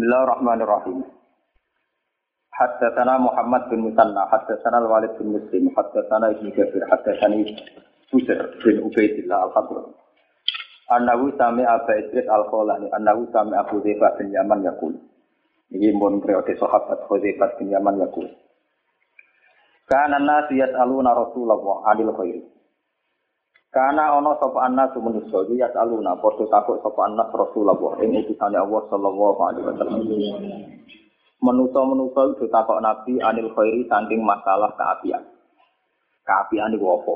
[0.00, 1.04] Bismillahirrahmanirrahim.
[2.56, 7.44] Haddatsana Muhammad bin Musanna, haddatsana Al-Walid bin Muslim, haddatsana Ibnu Jabir, haddatsani
[8.08, 9.92] Busr bin Ubaidillah Al-Khadrami.
[10.88, 14.96] Annahu sami Aba Idris Al-Kholani, annahu sami Abu Dhaifah bin Yaman yakul.
[15.68, 18.24] Ini pun periode sahabat Hudzaifah bin Yaman yakul.
[19.84, 22.40] Kana nasu yas'aluna Rasulullah anil khairi.
[23.70, 28.82] Karena ono sapa anna sumunusya iki yas'aluna padha takut sapa anna Rasulullah ing utusane Allah
[28.90, 30.02] sallallahu alaihi wasallam.
[31.38, 35.22] Menusa-menusa itu takut Nabi anil khairi saking masalah keapian.
[36.26, 37.14] Keapian iku apa?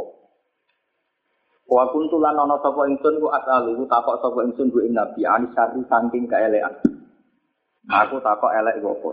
[1.66, 5.26] Wa kuntu lan ana sapa ingsun ku asalu ku takok sapa ingsun ku ing Nabi
[5.26, 6.70] ani sari saking kaelekan.
[7.90, 9.10] Aku takok elek iku apa?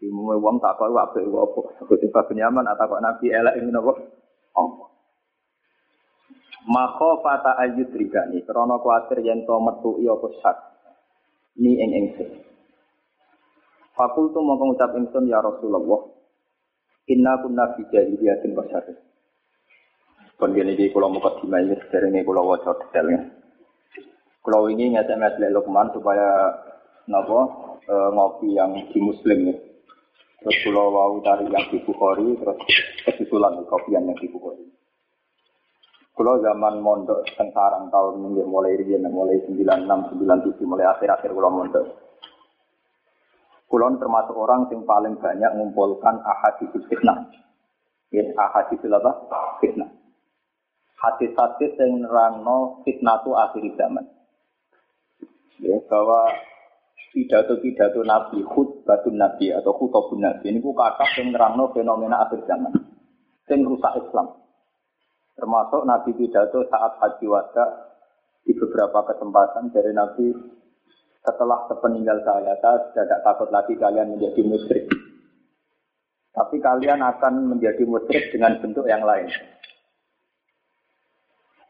[0.00, 1.60] Dimume wong takok iku apik iku apa?
[1.84, 3.76] Aku tiba Benyamin takok Nabi elek ini?
[3.76, 4.87] Apa?
[6.66, 10.56] Maka fata ayut rigani, krono kuatir yen to metu iya pusat.
[11.62, 12.18] Ni ing.
[13.98, 16.06] Fakultu mau mengucap ingsun ya Rasulullah.
[17.10, 18.94] Inna kunna fi jahiliyatin basyari.
[20.38, 23.26] Kon gene iki kula muka dimai wis derenge kula waca detailnya.
[24.38, 26.54] Kula ini ngetes Lek Lukman supaya
[27.10, 29.56] napa e, ngopi yang di muslim ya.
[30.46, 32.58] Terus kula wau dari yang di Bukhari terus
[33.02, 34.77] kesusulan kopian yang di Bukhari.
[36.18, 41.94] Kulo zaman mondok teng sarang tahun mulai riyen mulai 96 97 mulai akhir-akhir kulo mondok.
[43.70, 47.22] Kulo termasuk orang yang paling banyak mengumpulkan ahadits fitnah.
[48.10, 49.30] Ya, ahadits apa?
[49.62, 49.94] Fitnah.
[50.98, 54.10] Hadis-hadis yang nerangno fitnah itu akhir zaman.
[55.62, 56.34] Ya, bahwa
[57.14, 62.74] pidato-pidato Nabi, khutbatun Nabi atau khutbah Nabi ini bukan kata yang nerangno fenomena akhir zaman.
[63.46, 64.47] Yang rusak Islam.
[65.38, 67.94] Termasuk Nabi pidato saat haji wada
[68.42, 70.34] di beberapa kesempatan dari Nabi
[71.22, 74.90] setelah sepeninggal saya, saya tidak takut lagi kalian menjadi musyrik.
[76.34, 79.30] Tapi kalian akan menjadi musyrik dengan bentuk yang lain.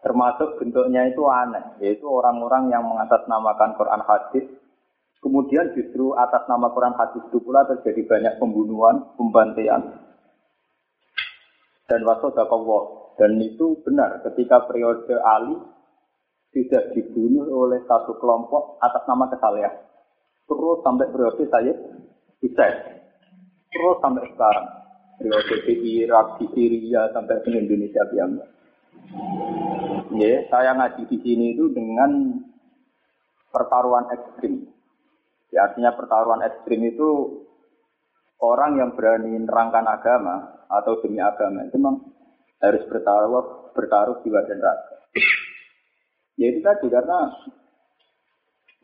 [0.00, 4.46] Termasuk bentuknya itu aneh, yaitu orang-orang yang mengatasnamakan Quran hadis,
[5.20, 10.07] kemudian justru atas nama Quran hadis itu pula terjadi banyak pembunuhan, pembantaian,
[11.88, 15.56] dan wasodakallah dan itu benar ketika periode Ali
[16.52, 19.74] tidak dibunuh oleh satu kelompok atas nama kesalahan.
[20.48, 21.72] Terus sampai periode saya
[22.40, 22.76] Hussein.
[23.68, 24.68] Terus sampai sekarang.
[25.18, 28.44] Periode di Irak, di Syria, sampai ke Indonesia biasa.
[30.14, 32.38] Ya, saya ngaji di sini itu dengan
[33.50, 34.70] pertaruhan ekstrim.
[35.50, 37.42] Ya, artinya pertaruhan ekstrim itu
[38.38, 42.04] orang yang berani nerangkan agama atau demi agama itu memang
[42.60, 44.96] harus bertaruh bertaruh jiwa dan raga.
[46.38, 47.18] Ya itu tadi karena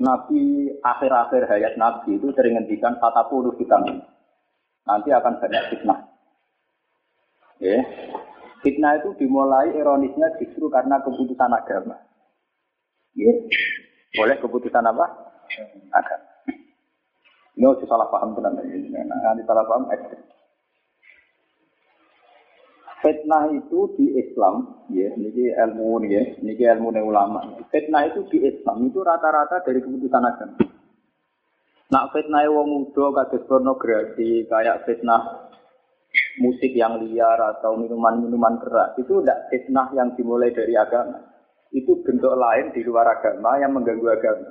[0.01, 4.03] Nabi akhir-akhir hayat Nabi itu sering ngendikan kata puluh vitamin.
[4.85, 6.01] Nanti akan banyak fitnah.
[7.63, 7.79] Ya.
[8.61, 11.97] Fitnah itu dimulai ironisnya justru karena keputusan agama.
[13.15, 13.33] Ya.
[14.19, 15.07] Boleh keputusan apa?
[15.95, 16.27] Agama.
[17.55, 18.59] Ini harus salah paham tenan.
[18.59, 20.34] Nanti salah paham ekstrim.
[23.05, 27.53] Fitnah itu di Islam, ya, ini ilmu ya, ini ilmu ulama.
[27.69, 30.57] Fitnah itu di Islam itu rata-rata dari keputusan agama.
[31.93, 35.53] Nak fitnah wong muda kados pornografi, kayak fitnah
[36.41, 41.21] musik yang liar atau minuman-minuman keras, itu tidak fitnah yang dimulai dari agama.
[41.77, 44.49] Itu bentuk lain di luar agama yang mengganggu agama.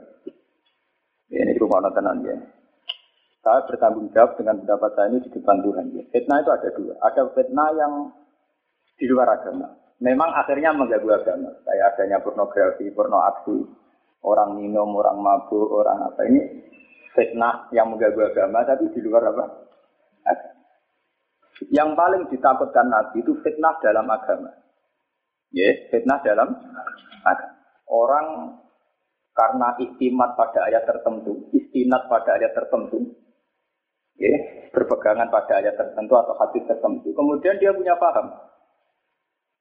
[1.34, 2.38] Ya, ini rumah tenan ya.
[3.42, 5.86] Saya bertanggung jawab dengan pendapat saya ini di depan Tuhan.
[5.98, 6.04] Ya.
[6.14, 6.94] Fitnah itu ada dua.
[7.02, 7.94] Ada fitnah yang
[8.98, 9.68] di luar agama.
[10.04, 11.50] Memang akhirnya mengganggu agama.
[11.64, 13.58] Kayak adanya pornografi, porno aksi,
[14.26, 16.42] orang minum, orang mabuk, orang apa ini
[17.14, 19.46] fitnah yang mengganggu agama, tapi di luar apa?
[21.70, 24.52] Yang paling ditakutkan Nabi itu fitnah dalam agama.
[25.54, 26.50] Ya, fitnah dalam
[27.24, 27.56] agama.
[27.88, 28.28] Orang
[29.34, 33.14] karena istimat pada ayat tertentu, istinat pada ayat tertentu,
[34.18, 34.34] ya,
[34.74, 37.14] berpegangan pada ayat tertentu atau hadis tertentu.
[37.14, 38.34] Kemudian dia punya paham.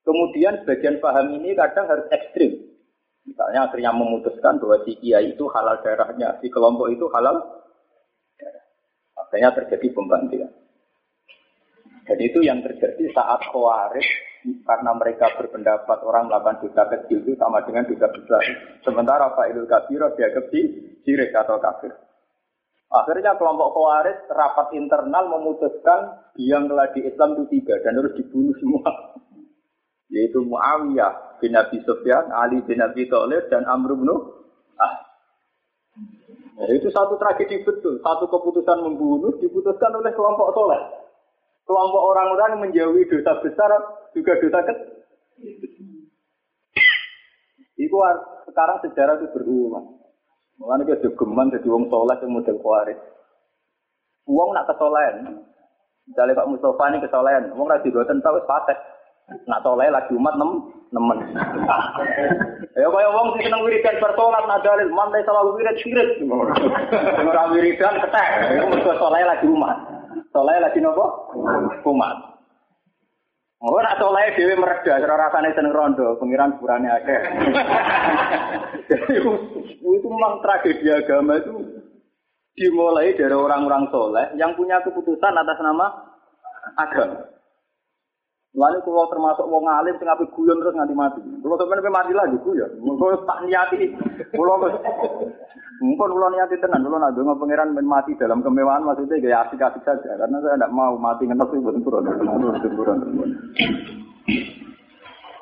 [0.03, 2.59] Kemudian sebagian paham ini kadang harus ekstrim.
[3.23, 7.39] Misalnya akhirnya memutuskan bahwa si kiai itu halal darahnya, si kelompok itu halal.
[9.15, 10.51] Akhirnya terjadi pembantian.
[12.03, 14.05] Dan itu yang terjadi saat khawarij
[14.43, 18.43] karena mereka berpendapat orang melakukan dosa kecil itu sama dengan dosa besar.
[18.83, 21.95] Sementara Pak Ilul Kabiro dia kecil, sirik atau kafir.
[22.91, 28.53] Akhirnya kelompok khawarij rapat internal memutuskan yang telah di Islam itu tiga dan harus dibunuh
[28.59, 28.91] semua
[30.13, 34.13] yaitu Muawiyah bin Abi Sufyan, Ali bin Abi Thalib dan Amr bin
[34.77, 34.95] Ah.
[36.53, 37.97] Nah, itu satu tragedi betul.
[38.05, 40.81] Satu keputusan membunuh diputuskan oleh kelompok soleh.
[41.65, 43.71] Kelompok orang-orang menjauhi dosa besar
[44.13, 44.91] juga dosa kecil.
[47.81, 47.97] Itu
[48.53, 50.03] sekarang sejarah itu berulang.
[50.61, 52.99] Mulane kita geman jadi wong soleh yang model kuarit.
[54.29, 55.47] Wong nak kesolehan.
[56.07, 58.79] Misalnya Pak Mustafa ini kesolehan, wong lagi digoten tau wis patek.
[59.29, 60.51] Nak soleh lagi umat nem
[60.93, 61.19] nemen.
[62.77, 66.09] Ya kaya wong sing seneng wiridan bersolat nak dalil man dai salah wirid sirik.
[67.23, 68.29] Ora wiridan ketek.
[68.59, 69.77] Iku mergo soleh lagi umat.
[70.33, 71.33] Soleh lagi nopo?
[71.85, 72.33] Umat.
[73.63, 77.21] Oh, nak soleh dewi mereda, cara rasanya seneng rondo, pengiran burane akeh.
[78.91, 81.63] Jadi itu memang tragedi agama itu
[82.59, 85.87] dimulai dari orang-orang soleh yang punya keputusan atas nama
[86.75, 87.23] agama.
[88.53, 91.25] Lalu kalau termasuk wong alim sing ape guyon terus nganti mati.
[91.41, 92.69] Kalau sampeyan mati lagi guyon.
[92.85, 93.97] Mengko tak niati.
[94.29, 94.61] Kalau
[95.81, 99.81] mungkin kalau niati tenan, kalau nak donga pangeran men mati dalam kemewahan maksudnya gaya asik-asik
[99.89, 103.27] saja karena saya tidak mau mati ngenes itu betul betul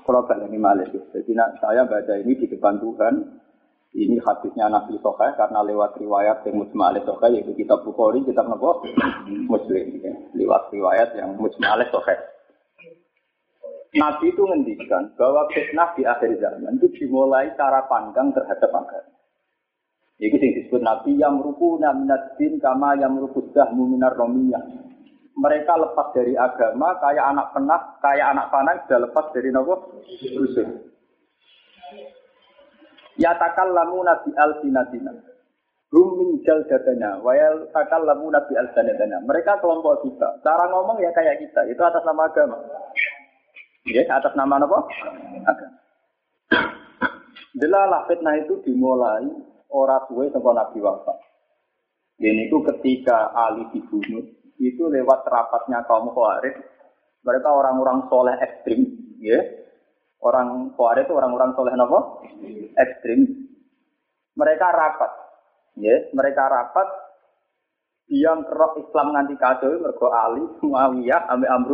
[0.06, 3.14] Kalau balik ini malah Jadi saya baca ini di depan Tuhan.
[3.90, 8.46] Ini hadisnya Nabi Sokai karena lewat riwayat yang Musma Alih Sokai yaitu kitab Bukhari, kitab
[8.46, 8.94] Nabi
[9.50, 9.98] Muslim.
[9.98, 10.14] Ya.
[10.38, 12.14] Lewat riwayat yang Musma Alih Sokai.
[13.90, 19.10] Nabi itu ngendikan bahwa fitnah di akhir zaman itu dimulai cara pandang terhadap agama.
[20.20, 24.62] Ini yang disebut Nabi yang merupu minat din kama yang merupu dahmu minar romiyah.
[25.34, 30.04] Mereka lepas dari agama kayak anak penak, kayak anak panah sudah lepas dari nopo
[30.36, 30.68] rusuh.
[33.16, 35.12] Takal lamu nabi al sinatina.
[35.90, 38.68] Hum min jaldatana, wayal takal lamu nabi al
[39.24, 40.44] Mereka kelompok kita.
[40.44, 41.64] Cara ngomong ya kayak kita.
[41.72, 42.60] Itu atas nama agama.
[43.90, 44.78] Ya, atas nama apa?
[45.50, 45.78] Agama.
[47.50, 49.26] Delalah fitnah itu dimulai
[49.68, 51.18] orang tua sampai Nabi wafat.
[52.20, 54.22] Ini itu ketika Ali dibunuh,
[54.60, 56.54] itu lewat rapatnya kaum Khawarij.
[57.20, 58.86] Mereka orang-orang soleh ekstrim,
[59.18, 59.40] ya.
[60.22, 62.00] Orang Khawarij itu orang-orang soleh apa?
[62.76, 63.20] Ekstrim.
[64.36, 65.12] Mereka rapat,
[65.80, 65.96] ya.
[66.12, 66.88] Mereka rapat
[68.10, 71.72] yang kerok Islam nganti kacau mergo Ali, Muawiyah, Amir Amr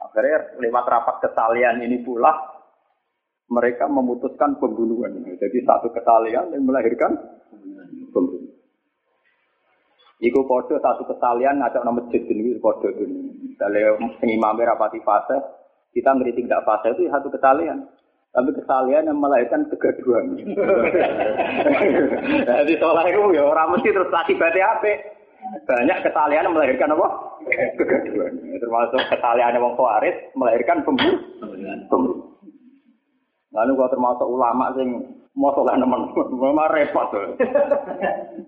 [0.00, 2.32] Akhirnya lewat rapat kesalian ini pula
[3.50, 5.20] mereka memutuskan pembunuhan.
[5.36, 7.18] Jadi satu kesalian yang melahirkan
[8.14, 8.50] pembunuhan.
[10.20, 13.48] Iku podo satu kesalian ngajak nama masjid ini podo ini.
[13.52, 15.36] Misalnya imam rapati fase,
[15.96, 17.88] kita ngeritik tidak fase itu satu kesalian.
[18.30, 20.38] Tapi kesalian yang melahirkan kegaduhan.
[22.46, 24.92] Jadi soalnya itu ya orang mesti terus akibatnya apa?
[25.50, 27.08] Banyak kesalahan melahirkan apa?
[27.74, 28.32] Kegaduhan.
[28.58, 31.18] Termasuk kesalahan yang khawaris melahirkan pembunuh.
[33.50, 34.88] Lalu kalau termasuk ulama sing
[35.34, 37.38] mau soleh teman, memang repot tuh.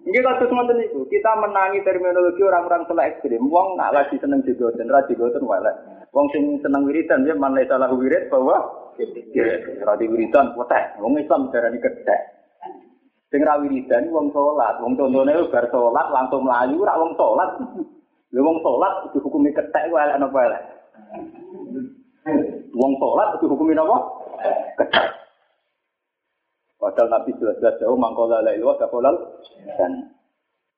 [0.02, 3.42] Ini kasus mantan itu, kita menangi terminologi orang-orang soleh ekstrim.
[3.50, 5.72] Wong nggak lagi seneng jigoten, ra jigoten wae.
[6.10, 10.98] Wong sing seneng wiridan dia mana salah wirid bahwa wiridan potek.
[11.02, 12.41] Wong Islam darani kedek.
[13.32, 17.50] Sing ra wiridan wong salat, wong contone bar salat langsung mlayu ora wong salat.
[18.28, 20.62] Lha wong salat dihukumi ketek ku elek napa elek.
[22.76, 23.96] Wong salat dihukumi napa?
[24.76, 25.06] Ketek.
[26.76, 29.16] Padahal Nabi jelas-jelas jauh mangkola la ilaha illallah
[29.80, 30.12] dan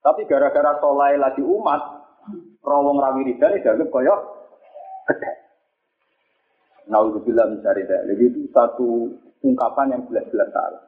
[0.04, 1.80] tapi gara-gara solai lagi umat,
[2.62, 4.14] rawong rawiridan dianggap kaya
[5.10, 5.34] ketek.
[6.86, 7.82] Nauzubillah min syari
[8.14, 9.10] Itu satu
[9.43, 10.84] ungkapan yang jelas-jelas salah.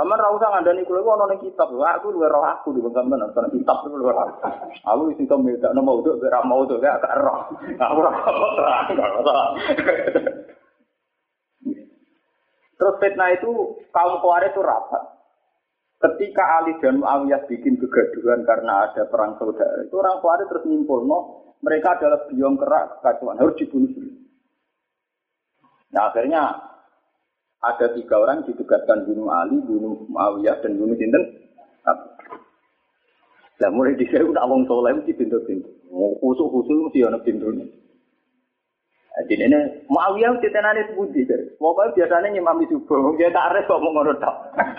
[0.00, 1.68] Sama ra usah ngandani kula ono ning kitab.
[1.76, 4.32] Aku luwe roh aku di sampean ono kitab luwe roh.
[4.88, 7.52] Aku isi to beda nama udah ora mau tuh gak roh.
[7.76, 9.44] Aku ora
[12.80, 15.04] Terus fitnah itu kaum Khawarij itu rapat.
[16.00, 21.04] Ketika Ali dan Muawiyah bikin kegaduhan karena ada perang saudara, itu orang Khawarij terus nyimpul,
[21.04, 23.92] no, mereka adalah biong kerak kacauan harus dibunuh.
[25.92, 26.69] Nah akhirnya
[27.60, 31.24] ada tiga orang ditugaskan bunuh Ali, bunuh Muawiyah, dan bunuh Sinten.
[33.60, 35.68] Nah, mulai di sini udah awang soleh mesti pintu-pintu.
[35.92, 37.68] Khusus khusus mesti ada pintunya.
[39.28, 39.60] Jadi ini
[39.92, 41.28] Muawiyah kita nanti sebudi
[41.60, 44.36] Pokoknya biasanya nyimami subuh, dia tak ares kok mau ngono tok.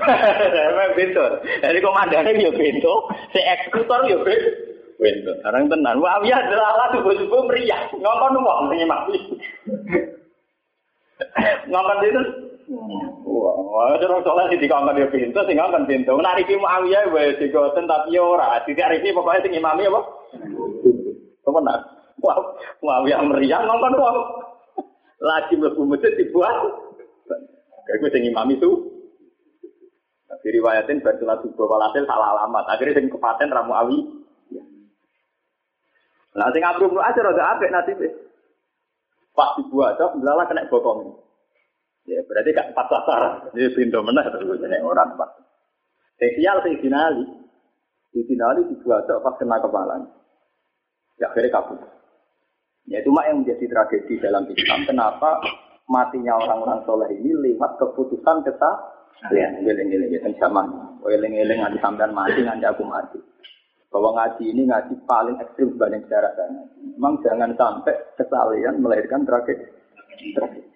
[0.58, 1.22] Memang pintu.
[1.62, 2.94] Jadi komandannya ya pintu,
[3.30, 4.18] si eksekutor ya
[4.98, 5.30] pintu.
[5.38, 6.02] Sekarang tenan.
[6.02, 9.18] Muawiyah adalah subuh subuh meriah, ngomong ngomong nyimami.
[11.70, 12.22] Ngomong itu
[12.72, 16.16] Wah, terus soleh sih dikongkon dia pintu, sing ngongkon pintu.
[16.16, 18.64] Nah, Riki Muawiyah wes digoten tapi ora.
[18.64, 20.02] Tidak Riki pokoknya sing imami apa?
[21.48, 21.80] Apa nak?
[22.24, 22.38] Wah,
[22.80, 24.18] Muawiyah meriang ngongkon wong.
[25.20, 26.56] Lagi mlebu masjid dibuat.
[27.92, 28.72] Kayak sing imami itu.
[30.42, 32.66] Diriwayatin bersulat subuh walhasil salah alamat.
[32.72, 34.00] Akhirnya sing kepaten ramu awi.
[36.32, 38.08] Nah, sing Abu aja rada apik nasibe.
[39.36, 41.31] Pak dibuat belalah kena bokong.
[42.10, 43.34] Ya berarti gak empat sasaran.
[43.54, 45.30] Ini pintu meneh terus ini orang empat.
[46.18, 47.26] Spesial sing finali.
[48.12, 50.02] Di finali dibuat aja pas kena kepala.
[51.22, 51.80] Ya akhirnya kabur.
[52.90, 54.84] Ya itu yang menjadi tragedi dalam Islam.
[54.84, 55.40] Kenapa
[55.88, 58.76] matinya orang-orang soleh ini lewat keputusan kesah
[59.22, 63.22] kalian ngeling-ngeling ya zaman ngeling-ngeling nanti sampean mati nanti aku mati
[63.92, 66.32] bahwa ngaji ini ngaji paling ekstrim dibanding sejarah.
[66.96, 69.68] Memang jangan sampai kesalahan melahirkan tragedi.
[70.32, 70.71] tragedi.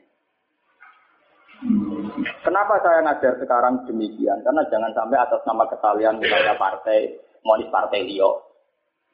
[2.44, 4.44] Kenapa saya ngajar sekarang demikian?
[4.44, 8.44] Karena jangan sampai atas nama kesalahan misalnya partai, monis partai Rio.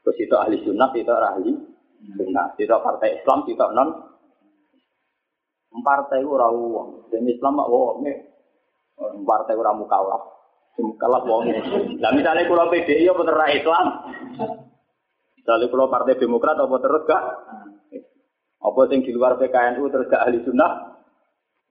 [0.02, 1.54] Terus itu ahli sunnah, itu ahli
[2.18, 2.48] sunnah.
[2.58, 3.90] Itu partai Islam, itu non.
[5.72, 7.08] Partai itu uang.
[7.14, 8.04] Dan Islam mak uang.
[9.24, 10.22] Partai itu mukawaf.
[10.82, 11.52] Kalau wong.
[12.00, 13.88] Lah misalnya kalau PDI apa terus Islam?
[15.38, 17.24] Misalnya kalau Partai Demokrat apa terus gak?
[18.62, 20.91] Apa yang di luar PKNU terus gak ahli sunnah?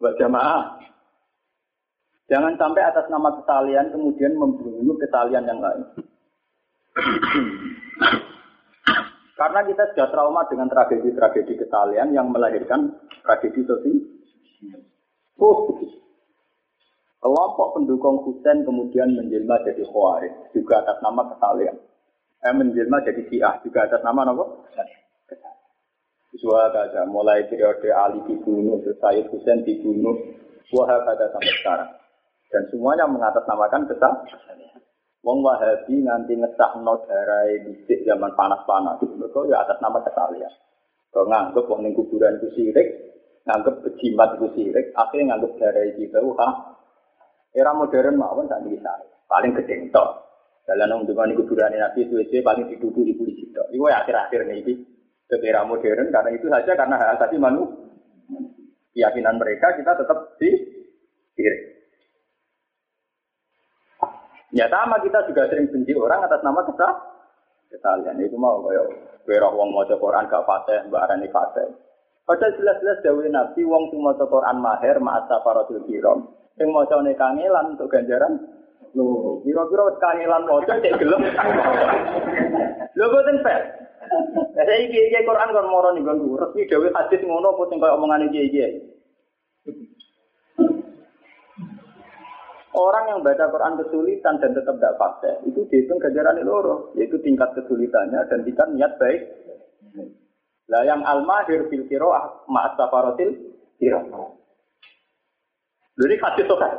[0.00, 0.80] Buat jamaah.
[2.32, 5.82] Jangan sampai atas nama kesalian kemudian membunuh kesalian yang lain.
[9.36, 13.98] Karena kita sudah trauma dengan tragedi-tragedi kesalian yang melahirkan tragedi sosial.
[15.40, 15.72] Oh,
[17.20, 21.76] Kelompok pendukung Husain kemudian menjelma jadi Khawarij, juga atas nama kesalian.
[22.40, 24.44] Eh, menjelma jadi Syiah, juga atas nama apa?
[26.40, 30.16] Suara kaca, mulai periode Ali dibunuh, Sayyid Husain dibunuh,
[30.72, 31.90] suara kaca sampai sekarang.
[32.48, 34.40] Dan semuanya mengatasnamakan kesalahan.
[35.20, 38.96] Wong Wahabi nganti ngesah no darai bisik zaman panas-panas.
[39.04, 40.48] Mereka ya atas nama kesalian.
[41.12, 42.88] Kalau nganggep wong ning kuburan itu sirik,
[43.44, 46.72] nganggep bejimat itu sirik, akhirnya nganggep darai kita, wah
[47.50, 48.94] Era modern mawon tak bisa.
[49.26, 50.08] Paling gede tok.
[50.70, 53.74] Dalam nang iku kuburane Nabi suwe paling diduduk di polisi tok.
[53.74, 54.62] Iku ya akhir-akhir nih
[55.38, 55.46] iki.
[55.46, 57.78] Era modern karena itu saja karena hak asasi manusia.
[58.90, 60.50] Keyakinan mereka kita tetap di
[61.38, 61.58] kiri.
[64.50, 66.88] Ya sama kita juga sering benci orang atas nama kita
[67.70, 68.18] kesalahan.
[68.18, 68.86] Itu mau kayak
[69.22, 71.70] berok wong mau Quran gak fase, mbak Arani fase.
[72.26, 76.30] Padahal jelas-jelas Dewi Nabi wong sing maca Quran mahir ma'at safaratul kiram.
[76.58, 78.38] Sing maca ne kangelan untuk ganjaran.
[78.90, 81.22] Lho, pira-pira wis kangelan maca cek gelem.
[82.98, 83.79] Lho boten fair.
[84.54, 86.34] Saya iki iki Quran kon moro ning nggonku.
[86.34, 88.66] Resmi dhewe hadis ngono apa sing koyo omongane iki iki.
[92.70, 97.50] Orang yang baca Quran kesulitan dan tetap tidak fase, itu dihitung ganjaran loro, yaitu tingkat
[97.58, 99.26] kesulitannya dan tingkat niat baik.
[100.70, 102.46] Lah yang al-mahir fil qiraah
[102.78, 104.30] safaratil qiraah.
[105.98, 106.72] Jadi hadis sokan.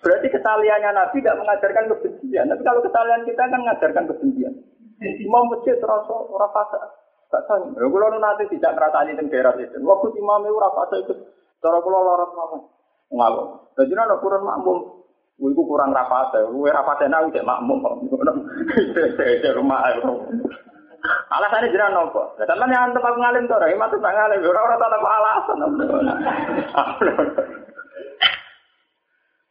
[0.00, 2.19] Berarti kesaliannya Nabi tidak mengajarkan kebencian.
[2.30, 4.54] Tapi kalau kesalian kita kan mengajarkan kebencian.
[5.00, 6.78] Imam masjid terasa orang fasa.
[7.30, 7.58] Gak sah.
[7.62, 9.78] Ya kalau nanti tidak merasani di daerah itu.
[9.80, 11.14] Waktu imam itu orang fasa itu.
[11.60, 12.58] Cara kalau lorot apa?
[13.10, 13.42] Ngaku.
[13.80, 14.78] Jadi ada kurang makmum.
[15.40, 16.44] Iku kurang rapasa.
[16.52, 17.80] Gue rapasa nak udah makmum.
[19.56, 19.80] Rumah
[21.30, 22.36] Alasannya jiran nopo.
[22.36, 24.44] Sampai yang antum aku ngalim tuh, orang itu tak ngalim.
[24.44, 25.58] Orang orang tak alasan.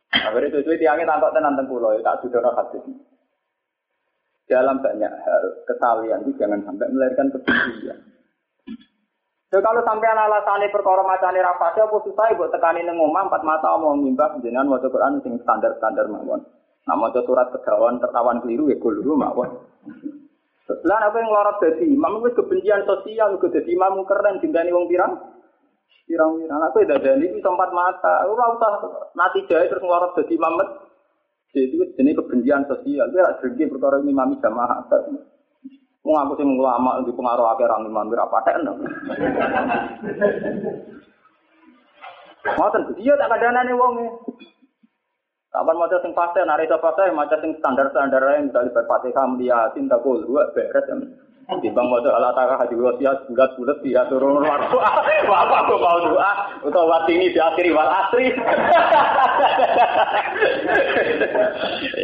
[0.09, 2.83] Akhirnya itu itu tiangnya tampak tenan pulau, tak sudah orang hadis.
[4.49, 7.99] Dalam banyak hal, kesalian itu jangan sampai melahirkan kebencian.
[9.49, 13.77] So, kalau sampai alasannya perkara macane rapasnya, apa susah buat tekani neng omah empat mata
[13.81, 16.41] mau ngimbah jenengan waca Quran sing standar-standar mawon.
[16.85, 19.61] Nah maca surat kegawan tertawan keliru ya keliru mawon.
[20.85, 24.85] Lah apa yang lorot dadi imam wis kebencian sosial kok dadi imam keren dintani wong
[24.85, 25.17] pirang?
[26.09, 28.25] Pirang-pirang aku ya dadani iki tempat mata.
[28.25, 28.71] Ora usah
[29.13, 30.57] mati jae terus ngelorot dadi imam.
[31.53, 33.13] Jadi itu jenis kebencian sosial.
[33.13, 34.89] Dia dengki perkara imam jamaah.
[36.01, 38.65] Wong aku sing ulama di pengaruh akeh orang imam ora paten.
[42.57, 44.07] Ngoten dia tak kadanane wong e.
[45.49, 50.45] Kapan maca sing fase, nari fase, maca sing standar-standar yang misalnya dia cinta kul, dua
[50.53, 50.85] beres.
[51.49, 55.01] Timbang maca ala taka hadi wasiat bulat-bulat dia turun luar doa.
[55.25, 56.61] Apa aku mau doa?
[56.61, 58.29] Untuk waktu ini diakhiri wal asri.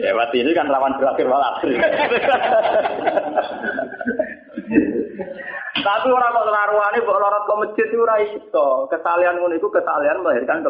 [0.02, 1.78] ya waktu ini kan rawan berakhir wal asri.
[5.86, 8.90] Tapi orang kok naruhane mbok lorot ke masjid itu ora iso.
[8.90, 10.66] Kesalian ngono iku kesalian melahirkan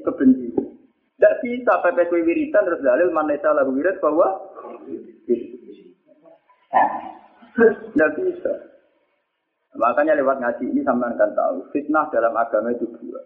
[0.00, 0.64] kebencian.
[1.16, 4.32] Tidak bisa pepes wiritan terus dalil mana lagu wirid bahwa
[7.92, 8.52] tidak bisa.
[9.76, 13.20] Makanya lewat ngaji ini sampai akan tahu fitnah dalam agama itu dua.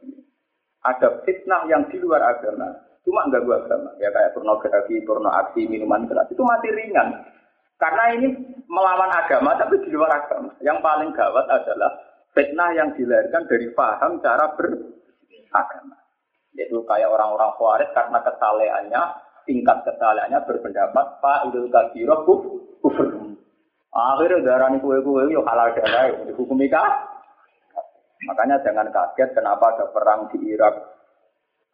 [0.81, 2.73] ada fitnah yang di luar agama.
[3.05, 3.91] Cuma enggak gua agama.
[4.01, 6.29] Ya kayak pornografi, porno aksi, minuman keras.
[6.33, 7.21] Itu masih ringan.
[7.81, 8.29] Karena ini
[8.69, 10.53] melawan agama tapi di luar agama.
[10.61, 11.91] Yang paling gawat adalah
[12.33, 15.97] fitnah yang dilahirkan dari paham cara beragama.
[16.57, 19.03] Yaitu kayak orang-orang khawarij karena kesalehannya,
[19.47, 23.39] tingkat kesalehannya berpendapat Pak Idul Kabiro kufur.
[23.91, 26.63] Akhirnya darah ini kue-kue yuk halal darah, hukum.
[28.21, 30.77] Makanya jangan kaget kenapa ada perang di Irak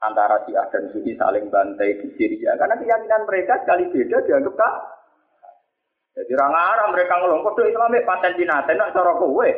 [0.00, 2.54] antara Syiah dan Sunni saling bantai di Syria.
[2.54, 4.74] Karena keyakinan mereka sekali beda dianggap kak.
[6.16, 9.48] Jadi orang Arab mereka ngomong kode Islam paten jinaten, nak cara kowe.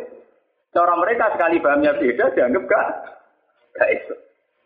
[0.74, 2.88] Cara mereka sekali pahamnya beda dianggap kak.
[3.78, 4.14] Gak itu.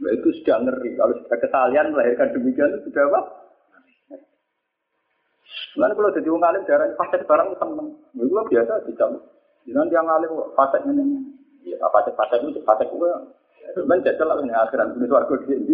[0.03, 0.91] Nah, itu sudah ngeri.
[0.99, 3.21] Kalau sudah kesalahan melahirkan demikian itu sudah apa?
[5.73, 7.89] Lalu kalau jadi orang alim darah fasek barang seneng.
[8.13, 9.11] Itu biasa tidak.
[9.65, 11.05] Jangan dia ngalim fasek ini.
[11.65, 13.13] Ya fasek fasek itu fasek gue.
[13.87, 15.73] Men jajal lah ini akhiran ini suarga di sini.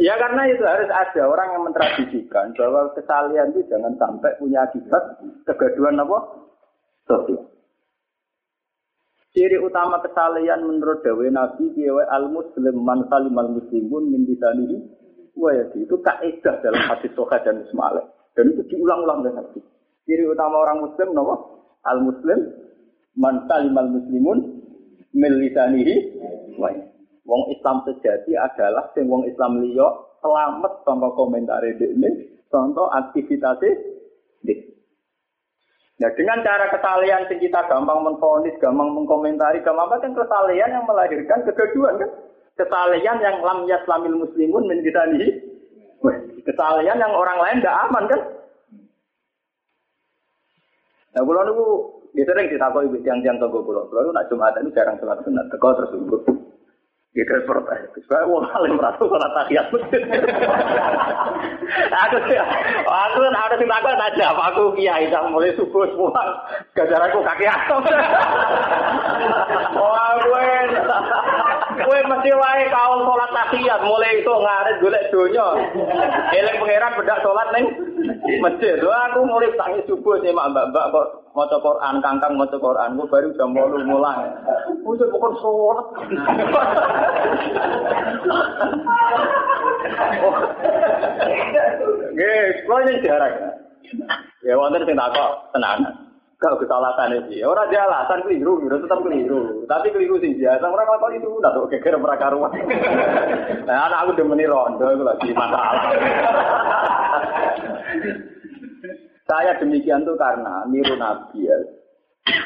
[0.00, 5.18] Ya karena itu harus ada orang yang mentradisikan bahwa kesalian itu jangan sampai punya akibat
[5.44, 6.18] kegaduhan apa?
[7.10, 7.55] Sosial.
[9.36, 14.80] Ciri utama kesalehan menurut Dawe Nabi kiai al muslim man salimal muslimun min disanihi
[15.36, 18.00] wa yadi itu kaidah dalam hadis Soha dan Ismail
[18.32, 19.60] dan itu diulang-ulang dengan hadis.
[20.08, 21.36] Ciri utama orang muslim napa?
[21.84, 22.48] Al muslim
[23.20, 24.38] man salimal muslimun
[25.12, 26.16] min lisanihi
[26.56, 26.72] wa
[27.28, 29.84] Wong Islam sejati adalah sing wong Islam liya
[30.24, 33.74] selamat tanpa komentar ini, contoh aktivitasnya
[35.96, 41.40] Nah dengan cara kesalahan yang kita gampang menfonis, gampang mengkomentari, gampang kan kesalahan yang melahirkan
[41.48, 42.10] kegaduhan kan.
[42.56, 45.40] Kesalahan yang lam yaslamil muslimun menjadi
[46.46, 48.20] kesalahan yang orang lain tidak aman kan.
[51.16, 51.66] Nah kalau niku
[52.12, 53.88] dia sering ditakoi tiang-tiang toko pulau.
[53.88, 55.92] Kalau nak Jumat ini jarang sholat sunat, teko terus
[57.16, 57.80] Gitu protes.
[58.12, 60.04] Saya mau paling merasa sholat tahiyat masjid.
[61.88, 62.16] aku
[62.84, 64.26] aku kan ada yang takut aja.
[64.52, 66.12] Aku kiai yang mulai subuh semua.
[66.76, 67.80] Gajar aku kaki atom.
[69.80, 70.48] Wah gue,
[71.88, 73.80] gue mesti wae kaum sholat tahiyat.
[73.80, 75.48] Mulai itu ngarit golek donya.
[76.36, 77.64] Eling pangeran bedak sholat neng
[78.44, 78.76] masjid.
[78.84, 83.28] Wah aku mulai tangi subuh sih mbak-mbak kok maca Quran, kangkang maca Quran, gue baru
[83.36, 84.24] jam 8 mulai.
[84.88, 85.86] Wis bukan sholat.
[92.14, 93.34] Nggih, kula ini jarang.
[94.46, 95.94] Ya wonten sing takok tenanan.
[96.36, 99.64] Kalau kesalahan itu, ya orang dia alasan keliru, keliru tetap keliru.
[99.64, 102.52] Tapi keliru sih biasa, orang lakon itu udah tuh kira mereka rumah.
[103.66, 105.90] Nah, anak aku udah meni rondo, itu lagi masalah.
[109.26, 111.56] Saya demikian tuh karena niru Nabi ya.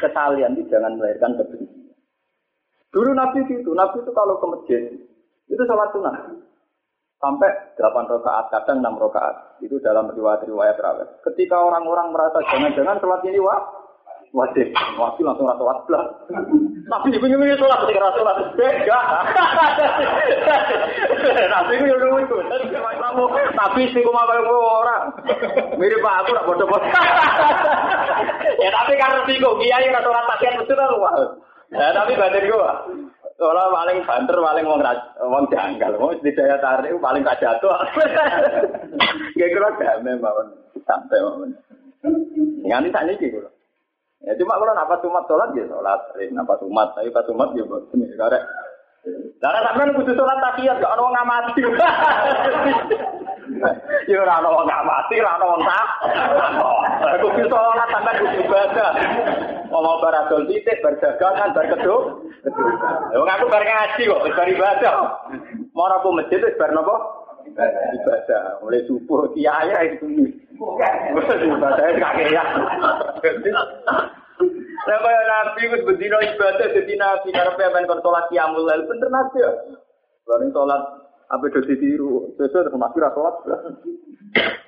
[0.00, 1.79] Kesalian itu jangan melahirkan kebencian.
[2.90, 4.82] Dulu Nabi itu, Nabi itu kalau ke masjid,
[5.46, 6.14] itu sholat sunnah.
[7.20, 9.60] Sampai 8 rakaat, kadang 6 rakaat.
[9.62, 11.20] Itu dalam riwayat-riwayat rawat.
[11.22, 13.60] Ketika orang-orang merasa jangan-jangan sholat ini wah,
[14.34, 14.72] wajib.
[14.98, 16.04] Wajib langsung rasa sholat belah.
[16.90, 18.36] Nabi ini sholat ketika rasa sholat.
[18.56, 18.98] Beda.
[21.54, 22.36] Nabi dulu itu.
[23.54, 25.02] Nabi sih kuma kayak orang.
[25.78, 26.90] Mirip pak aku nak bodoh-bodoh.
[28.60, 31.12] Ya tapi karena sih kok kiai rasa sholat takian betul lah.
[31.70, 32.72] Ya tapi badan gua.
[33.40, 34.84] Kalau paling banter, paling wong
[35.16, 37.72] wong janggal, wong di daya tarik paling gak jatuh.
[39.40, 40.52] Gak kira damai mawon,
[40.84, 41.50] sampai mawon.
[42.60, 43.48] Nganti tak niki kula.
[44.20, 46.00] Ya cuma kalau napa sumat sholat ya sholat,
[46.36, 48.44] napa sumat, tapi pas sumat ya buat ini karek.
[49.40, 51.62] Karena sampean kudu sholat takiyat gak ono ngamati.
[54.04, 55.88] Ya ora ono wong ngamati, ora ono wong tak.
[57.24, 58.90] Kudu sholat sampean kudu ibadah.
[59.72, 62.02] Ngomong baradol titik, berdagangan, berkeduk.
[63.16, 64.94] Wong aku bar ngaji kok, bar ibadah.
[65.72, 66.96] Mau aku masjid wis bar napa?
[67.96, 68.60] Ibadah.
[68.60, 70.36] Mulai subuh kiai itu.
[70.60, 72.44] Ibadah kakek ya.
[74.80, 79.38] Sampai nabi wis bendino ibadah dadi nabi karepe men kon salat qiyamul lail bener nabi
[79.44, 79.52] ya.
[80.24, 80.82] Bareng salat
[81.30, 83.34] apa do ditiru, sesuai dengan nabi ra salat.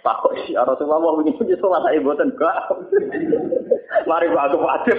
[0.02, 2.56] Pak kok si Rasulullah ini punya salat ae mboten gak.
[4.08, 4.96] Mari aku wajib.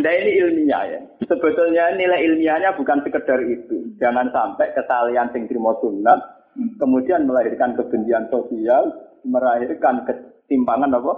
[0.00, 1.00] Nah ini ilmiah ya.
[1.28, 3.92] Sebetulnya nilai ilmiahnya bukan sekedar itu.
[4.00, 6.42] Jangan sampai kesalahan sing trimo sunat
[6.76, 8.92] kemudian melahirkan kebencian sosial,
[9.24, 11.12] melahirkan ketimpangan apa?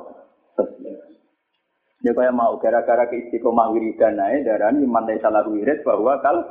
[2.04, 6.44] Ya kayak mau gara-gara keistiqomah wiridan naik darah ini mandai salah wirid bahwa kalau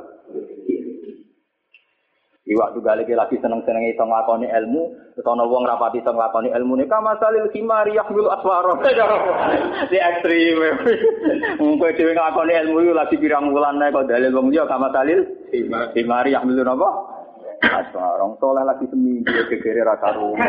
[2.44, 6.76] Iwak juga lagi lagi seneng seneng itu ngelakoni ilmu, ono wong rapati itu ngelakoni ilmu
[6.76, 6.84] nih.
[6.92, 8.84] Kama salil kimari yahmil aswaro.
[9.90, 10.60] Di ekstrim.
[11.64, 13.88] Mungkin dia ngelakoni ilmu itu lagi pirang bulan nih.
[13.96, 15.24] Kau dalil wong dia kama salil
[15.96, 16.88] kimari yahmil apa?
[17.80, 18.36] Aswaro.
[18.36, 20.44] Soleh lagi seminggu gegere rasa rumah.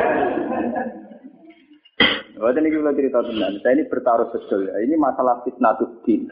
[2.36, 4.76] Waktu ini kita cerita tentang saya ini bertaruh betul ya.
[4.84, 6.28] Ini masalah fitnatuddin.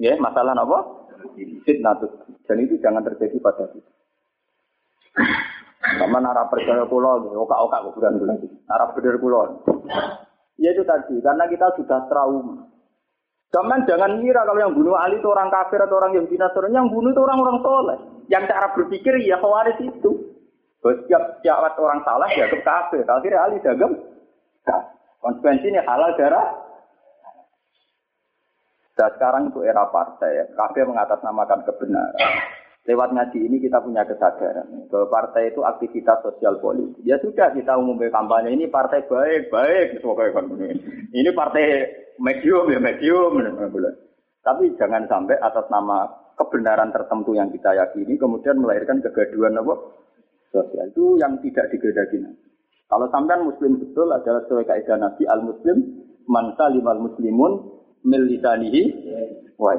[0.00, 0.78] Ya, masalah apa?
[1.68, 2.40] Fitnatuddin.
[2.48, 3.92] Dan itu jangan terjadi pada kita.
[5.84, 9.60] Sama nara percaya pulau, oka-oka kuburan bulan Nara bener pulau.
[10.56, 12.72] Ya itu tadi, karena kita sudah trauma.
[13.52, 16.58] Zaman jangan kira kalau yang bunuh Ali itu orang kafir atau orang yang binasa.
[16.66, 17.98] Yang bunuh itu orang-orang soleh.
[18.26, 20.10] Yang cara berpikir ya khawaris itu.
[20.82, 23.06] Setiap setiap orang salah ya kafir.
[23.06, 24.13] Akhirnya Ali dagem.
[25.24, 26.48] Konsekuensinya halal darah.
[28.94, 30.52] Dan sekarang itu era partai.
[30.54, 32.32] Kafir mengatasnamakan kebenaran.
[32.84, 37.00] Lewat ngaji ini kita punya kesadaran bahwa partai itu aktivitas sosial politik.
[37.00, 40.04] Ya sudah kita umumkan kampanye ini partai baik, baik,
[41.08, 41.64] Ini partai
[42.20, 43.40] medium ya medium.
[44.44, 46.04] Tapi jangan sampai atas nama
[46.36, 49.74] kebenaran tertentu yang kita yakini kemudian melahirkan kegaduhan apa
[50.52, 52.20] sosial itu yang tidak digedaki.
[52.88, 55.76] Kalau sampean muslim betul adalah sesuai kaidah Nabi al muslim
[56.28, 57.52] man salimal muslimun
[58.04, 58.82] mil lisanihi
[59.56, 59.72] wa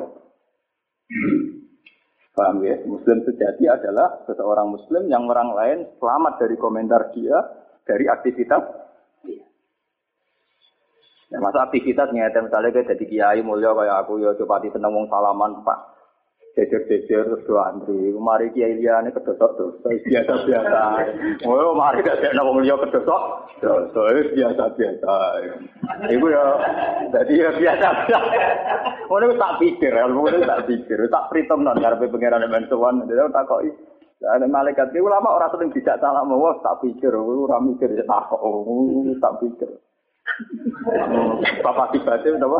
[2.35, 2.75] Paham ya?
[2.83, 7.31] Muslim sejati adalah seseorang muslim yang orang lain selamat dari komentar dia,
[7.87, 8.59] dari aktivitas.
[11.31, 15.07] Ya, masa aktivitas nyata misalnya kayak jadi kiai mulia kayak aku ya coba di wong
[15.07, 15.94] salaman pak
[16.55, 18.15] jejer-jejer terus dua antri.
[18.15, 20.81] Mari kiai liane kedosok terus biasa-biasa.
[21.43, 23.21] Oh, mari gak ada wong liya kedosok.
[23.61, 25.13] Terus biasa-biasa.
[26.09, 26.45] Iku ya
[27.11, 28.39] jadi ya biasa-biasa.
[29.11, 33.03] Ngono tak pikir, ngono tak pikir, tak pritom nang karepe pangeran men sowan.
[33.05, 33.69] Dia takoki
[34.25, 38.31] ada malaikat itu lama orang sering tidak salah mau tak pikir, orang mikir ya tak
[39.21, 39.69] tak pikir.
[41.61, 42.59] Bapak tiba itu apa?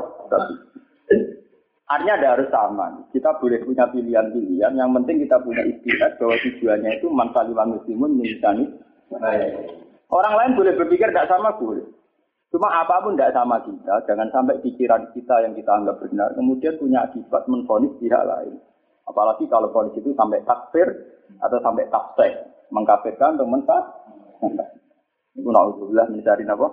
[1.86, 2.98] Artinya ada harus sama.
[3.14, 4.74] Kita boleh punya pilihan-pilihan.
[4.74, 8.66] Yang penting kita punya istilah bahwa tujuannya itu manfaat muslimun misalnya.
[10.10, 11.86] Orang lain boleh berpikir tidak sama boleh.
[12.50, 14.02] Cuma apa pun tidak sama kita.
[14.10, 16.34] Jangan sampai pikiran kita yang kita anggap benar.
[16.34, 18.58] Kemudian punya akibat menfonis pihak lain.
[19.06, 20.90] Apalagi kalau ponis itu sampai takfir
[21.38, 22.34] atau sampai tafsir.
[22.74, 23.84] Mengkafirkan atau mentah.
[25.38, 26.68] Itu na'udzubillah mencari apa?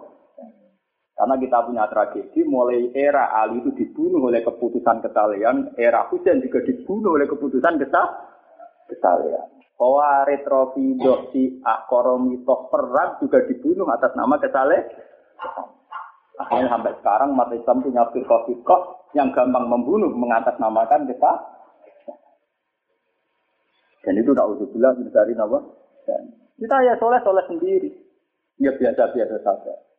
[1.22, 6.66] Karena kita punya tragedi, mulai era Ali itu dibunuh oleh keputusan kesalehan, era Husain juga
[6.66, 7.78] dibunuh oleh keputusan
[8.90, 9.46] kesalehan.
[9.78, 11.62] Bahwa retrofido si
[12.42, 14.82] toh perang juga dibunuh atas nama kesalehan.
[16.42, 18.82] Akhirnya sampai sekarang umat Islam punya firqah
[19.14, 21.32] yang gampang membunuh mengatasnamakan kita.
[24.02, 25.62] Dan itu tak usah bilang dari nama.
[26.58, 27.94] kita ya soleh soleh sendiri.
[28.58, 29.91] Ya biasa-biasa saja.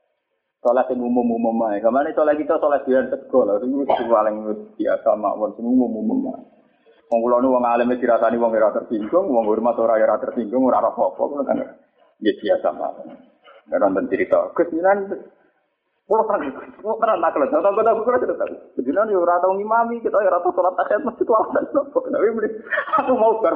[0.63, 1.83] Sholat yang umum-umum aja.
[1.83, 3.51] Ke mana sholat kita sholat biar tegol.
[3.59, 4.35] Itu paling
[4.79, 5.51] biasa mawon.
[5.59, 6.47] Semua umum-umum aja.
[7.11, 10.81] Wong kula nu wong alim dirasani wong ora tersinggung, wong hormat ora ora tersinggung, ora
[10.81, 11.59] apa-apa kan.
[12.23, 13.11] Ya biasa mawon.
[13.67, 14.39] Ora cerita.
[14.55, 15.42] Gus Kulo
[16.03, 16.43] kulo kan
[17.15, 18.55] nak kelas, tahu tahu kulo tidak tahu.
[18.75, 21.63] Kemudian yo ora tau ngimami, kita yo ora tau salat tahiyat masjid alasan.
[21.73, 22.49] Tapi muni,
[22.99, 23.55] aku mau bar.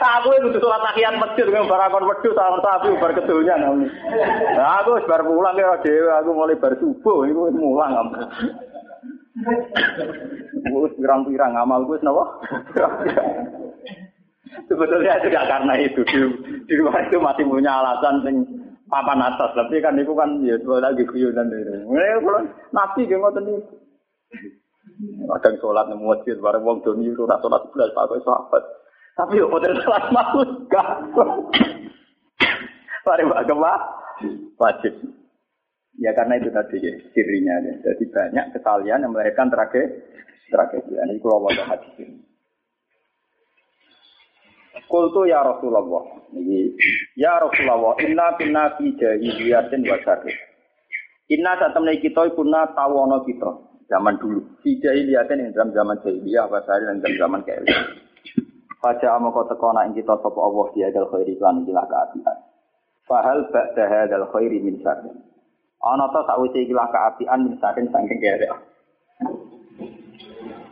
[0.00, 3.92] Aku itu salat tahiyat masjid dengan barakon wedhus sama sapi bar kedunya nami.
[4.56, 7.92] Nah, aku bar mulang ya dhewe, aku mulai bar subuh iku mulang.
[10.72, 12.24] Wis pirang-pirang amal gue napa?
[14.46, 16.00] Sebetulnya tidak karena itu.
[16.06, 16.18] Di,
[16.66, 18.36] di luar itu masih punya alasan sing
[18.86, 19.50] papan atas.
[19.54, 21.74] Tapi kan itu kan ya lagi guyonan itu.
[21.86, 23.58] Mulai kalau nabi dia ngotot nih.
[25.26, 28.62] Kadang sholat nemu masjid bareng wong doni itu rasa sholat belas pakai sahabat.
[29.18, 30.88] Tapi yo hotel sholat masuk gak.
[33.06, 33.78] Mari bagaimana?
[34.58, 34.94] Wajib.
[35.96, 37.54] Ya karena itu tadi ya, sirinya.
[37.64, 37.74] Ya.
[37.92, 40.02] Jadi banyak kesalahan yang melahirkan tragedi.
[40.50, 40.92] Tragedi.
[40.98, 42.25] Ini kalau mau hadis ini.
[44.86, 46.02] Kultu ya Rasulullah.
[47.18, 50.30] Ya Rasulullah, inna kunna fi jahiliyatin wa syarri.
[51.26, 53.50] Inna satemne kita kuna tawono kita
[53.90, 54.62] zaman dulu.
[54.62, 57.62] Fi jahiliyatin yang dalam zaman jahiliyah wa syarri dan dalam zaman kaya.
[58.78, 62.36] Faja amako tekona ing kita sapa Allah dia dal khairi lan ikilah keapian.
[63.08, 65.10] Fahal ba'da hadzal khairi min syarri.
[65.82, 68.54] Ana ta sawise ikilah keapian min syarri saking kaya.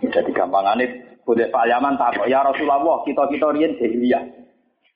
[0.04, 4.22] Jadi gampangane boleh Pak Yaman tak ya Rasulullah kita kita rian jahiliyah.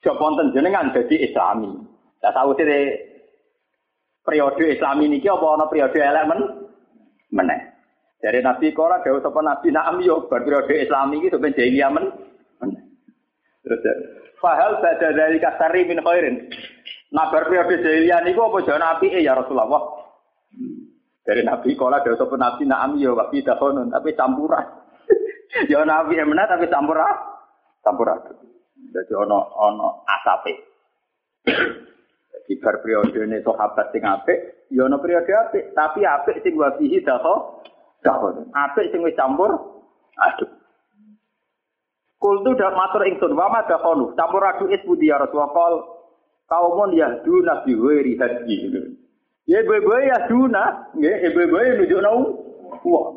[0.05, 1.75] Jawab wonten jenengan jadi Islami.
[2.23, 2.65] Lah tahu sih
[4.23, 6.39] periode Islami ini apa ana periode elemen
[7.33, 7.61] meneh.
[8.19, 12.05] Dari Nabi Kora jauh sapa Nabi Naam yo bar periode Islami iki sampeyan jahiliyah men
[13.59, 13.93] Terus ya.
[14.39, 16.47] Fahal bada dari kasari min khairin.
[17.11, 19.83] Nabar periode jahiliyah niku apa jalan api ya Rasulullah?
[21.27, 24.67] Dari Nabi kola ada sapa Nabi naam ya wa tapi campuran.
[25.69, 27.15] Ya Nabi emna tapi campuran.
[27.81, 28.19] Campuran.
[28.89, 30.53] Jadi ono ono asape.
[31.45, 36.73] Jadi bar periode ini sahabat sing apik, ya ono periode apik, tapi apik sing wa
[36.77, 37.61] fihi daho
[38.01, 38.49] dahon.
[38.53, 39.53] Apik sing wis campur
[40.17, 40.49] aduk.
[42.19, 44.17] Kultu dak matur ingsun wa ma dahonu.
[44.17, 45.73] Campur aduk is budi ya Rasulullah kal
[46.49, 48.57] kaumun yahdu nabi ghairi hadi.
[49.49, 52.11] Ya ibu-ibu ya duna, nggih ibu-ibu nunjukno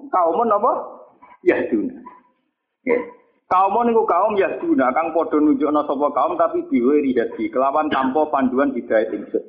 [0.08, 0.72] kaumun apa?
[1.44, 2.01] Yahduna.
[3.52, 8.72] Kaum niku kaum Yahduna kang padha nunjukno sapa kaum tapi diwe rihadi kelawan tanpa panduan
[8.72, 9.44] hidayah ingsun.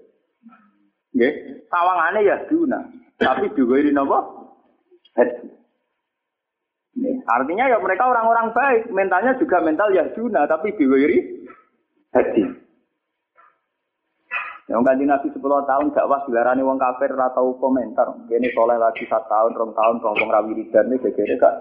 [1.16, 1.34] Nggih,
[1.72, 2.80] sawangane Yahduna
[3.16, 4.44] tapi diwe napa?
[6.94, 11.48] Nih, artinya ya mereka orang-orang baik, mentalnya juga mental Yahduna tapi diwiri
[12.14, 12.44] hadi.
[14.64, 18.08] Yang kanji Nabi 10 tahun dakwah dilarani wong kafir ora tau komentar.
[18.32, 21.56] Kene soleh lagi 1 tahun, 2 tahun, rong rawi ridan iki gegere gak.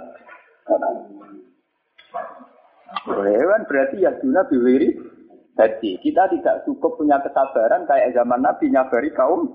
[3.09, 4.91] Hewan berarti ya duna biwiri.
[5.53, 9.53] Jadi kita tidak cukup punya kesabaran kayak zaman Nabi nyabari kaum.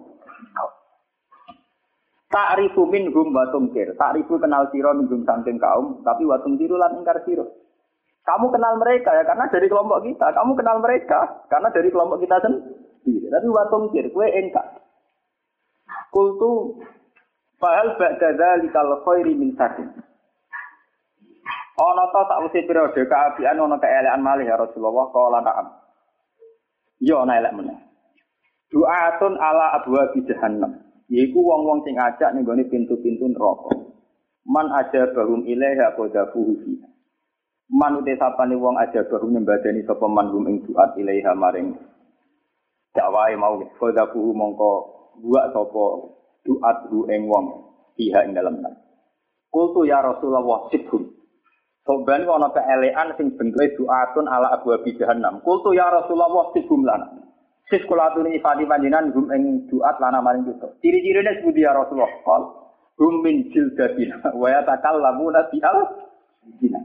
[2.27, 3.95] Ta'rifu minhum wa tumkir.
[3.97, 7.49] Ta'rifu kenal siro minhum samping kaum, tapi wa tumkiru lan ingkar siro.
[8.27, 10.35] Kamu kenal mereka ya karena dari kelompok kita.
[10.35, 13.31] Kamu kenal mereka karena dari kelompok kita sendiri.
[13.31, 14.83] Tapi wa tumkir, kue engkar.
[16.11, 16.83] Kultu
[17.55, 19.87] fahal ba'da dzalikal khairi min sakin.
[21.77, 25.67] Ana ta sak wisi periode kaabian ana keelekan malih ya Rasulullah kala na'am.
[27.05, 27.77] Ya ana elek meneh.
[28.73, 30.73] Du'atun ala abwa bi jahannam.
[31.07, 33.93] Yaiku wong-wong sing ajak ning gone pintu-pintu neraka.
[34.49, 36.87] Man aja bahum ilaiha qadafuhu fiha.
[37.69, 41.77] Man uti sapane wong aja bahum nyembadani sapa man hum ing duat ilaiha maring
[42.97, 44.71] dakwae mau qadafuhu mongko
[45.21, 45.85] buak sapa
[46.41, 47.45] duat hu ing wong
[47.93, 48.65] fiha ing dalem.
[49.53, 51.16] Kultu ya Rasulullah sibhum.
[51.87, 55.39] Soban ana keelekan sing bentuke duatun ala abu abi jahannam.
[55.39, 57.15] Kultu ya Rasulullah sibum lana.
[57.71, 60.67] Sis kula aturi ifadi panjenengan gum ing duat lana maring kita.
[60.83, 62.11] Ciri-cirine sepundi ya Rasulullah?
[62.27, 62.43] Qal
[62.99, 65.79] hum min jildatina wa yatakallamuna bi al
[66.59, 66.79] dina.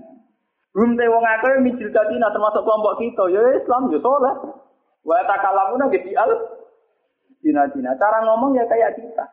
[0.78, 4.34] Hum te wong akeh min jildatina termasuk kelompok kita ya Islam ya saleh.
[5.02, 6.30] Wa yatakallamuna bi al
[7.42, 7.98] dina-dina.
[7.98, 9.26] Cara ngomong ya kayak kita.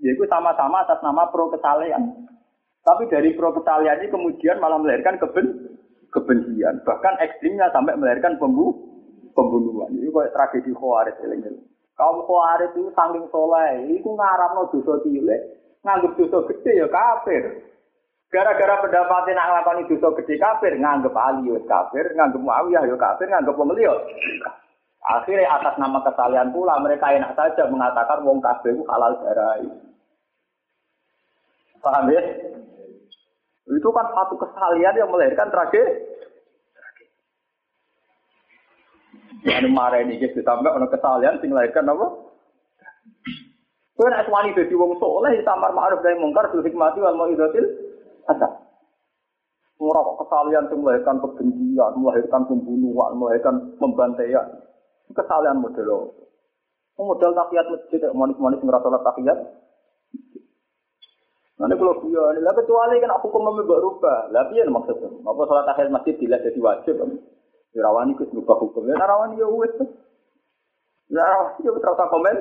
[0.00, 2.32] Yaitu sama-sama atas nama pro kesalehan.
[2.80, 5.76] Tapi dari pro ini kemudian malah melahirkan keben
[6.10, 6.80] kebencian.
[6.82, 8.72] Bahkan ekstrimnya sampai melahirkan pembu
[9.36, 9.94] pembunuhan.
[9.94, 11.60] Ini kayak tragedi Khawarij ini.
[11.94, 15.40] Kaum Khawarij itu saking soleh, itu ngarap dosa cilik,
[15.84, 17.44] nganggep dosa gede ya kafir.
[18.30, 23.26] Gara-gara pendapatnya nak ngelakoni dosa gede kafir, nganggep Ali ya kafir, nganggep Muawiyah ya kafir,
[23.28, 23.84] nganggep pembeli
[25.00, 29.56] Akhirnya atas nama kesalahan pula mereka enak saja mengatakan wong kafir itu halal darah.
[31.80, 32.22] Paham ya?
[33.70, 36.10] Itu kan satu kesalahan yang melahirkan tragedi.
[39.40, 42.06] Anu marah ini gitu sampai ono kesalahan sing melahirkan apa?
[43.96, 47.64] Kowe nek wani dadi wong saleh tamar ma'ruf nahi mungkar bil hikmati wal mau'izatil
[48.28, 48.52] hasan.
[49.80, 54.44] Ora kok kesalahan sing melahirkan kebencian, melahirkan pembunuhan, melahirkan pembantaian.
[55.16, 56.12] Kesalahan model
[57.00, 59.38] Model tahiyat masjid, manis-manis ngerasa tahiyat,
[61.60, 64.32] Nanti kalau guyon, lah kecuali kan hukum mbak rubah.
[64.32, 65.12] Lah piye maksudnya?
[65.28, 66.96] Apa sholat tahiyat masjid dilihat jadi wajib?
[67.76, 68.88] Ya rawani ku berubah hukum.
[68.88, 69.76] Ya rawani ya wis.
[71.12, 72.36] Ya rawani ya komen.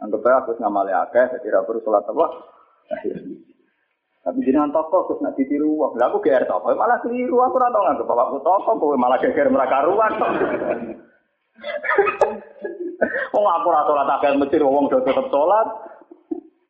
[0.00, 2.26] Anggap aja aku ngamali akeh, jadi ra perlu sholat apa.
[4.24, 6.00] Tapi jenengan toko terus nak ditiru uang.
[6.00, 9.52] Lah aku GR toko malah keliru aku ora tau nganggep bapakku toko kowe malah geger
[9.52, 10.16] mereka ruang.
[13.36, 15.28] Wong aku ora sholat akeh masjid wong do tetep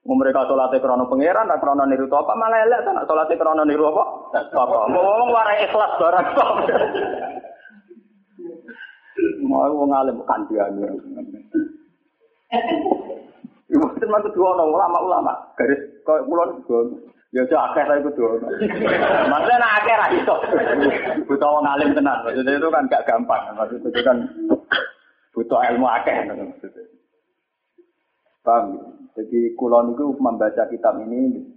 [0.05, 0.17] sholat.
[0.21, 4.05] mereka sholatnya krono pangeran, nak krono niru apa malah elek, nak sholatnya krono niru apa?
[4.53, 4.77] Apa?
[4.93, 6.53] Mau warai ikhlas barang kok.
[9.49, 10.88] Mau wong alim kandiannya.
[13.73, 16.62] Ibu masuk dua orang ulama-ulama garis kau kulon
[17.35, 18.14] Ya itu akhir saya itu
[19.27, 20.35] Maksudnya nak akhir itu.
[21.27, 22.23] Butuh orang alim tenan.
[22.23, 23.43] Maksudnya itu kan gak gampang.
[23.59, 24.17] Maksudnya itu kan
[25.35, 26.31] butuh ilmu akhir.
[28.47, 28.79] Paham?
[29.14, 31.55] Jadi kulon itu membaca kitab ini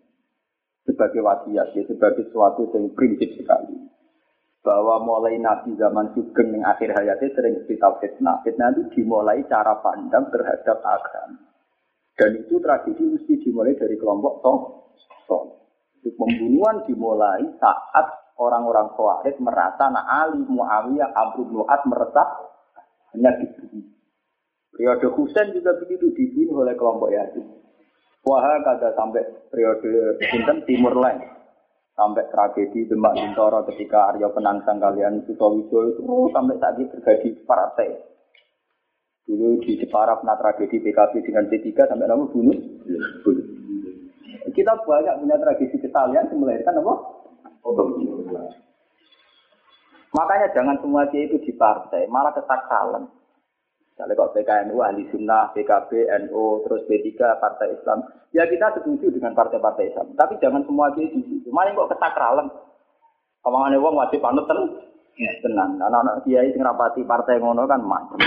[0.86, 3.76] sebagai wasiat, ya, sebagai suatu yang prinsip sekali.
[4.62, 8.44] Bahwa mulai Nabi zaman Sugeng yang akhir hayatnya sering cerita fitnah.
[8.46, 11.40] Fitnah itu dimulai cara pandang terhadap agama.
[12.18, 14.60] Dan itu tradisi mesti dimulai dari kelompok toh.
[15.30, 15.44] toh.
[16.04, 18.06] Pembunuhan dimulai saat
[18.38, 22.28] orang-orang Khawarij merasa nak Ali Muawiyah Abu Nuat meresap
[23.14, 23.97] hanya dibunuh.
[24.78, 27.42] Periode Husain juga begitu dibunuh oleh kelompok Yazid.
[28.28, 31.18] Wah, kada sampai periode Sinten Timur Lain.
[31.98, 37.90] Sampai tragedi Demak Bintoro ketika Arya Penangsang kalian Sutowijo itu sampai ini terjadi partai.
[39.26, 42.58] Dulu di Jepara pernah tragedi PKB dengan P3 sampai nama bunuh.
[44.54, 46.94] Kita banyak punya tragedi kesalahan yang melahirkan apa?
[50.14, 53.17] Makanya jangan semua dia itu di partai, malah kesakalan.
[53.98, 55.90] Misalnya kok PKNU, Ahli Sunnah, PKB,
[56.30, 58.06] NU, terus P3, Partai Islam.
[58.30, 60.14] Ya kita setuju dengan partai-partai Islam.
[60.14, 61.50] Tapi jangan semua di situ.
[61.50, 62.46] Malah kok kesakalan.
[63.42, 64.86] Omongannya wong wajib panut ten.
[65.18, 65.82] Ya, tenang.
[65.82, 68.22] Anak-anak kiai sing rapati partai ngono kan macam.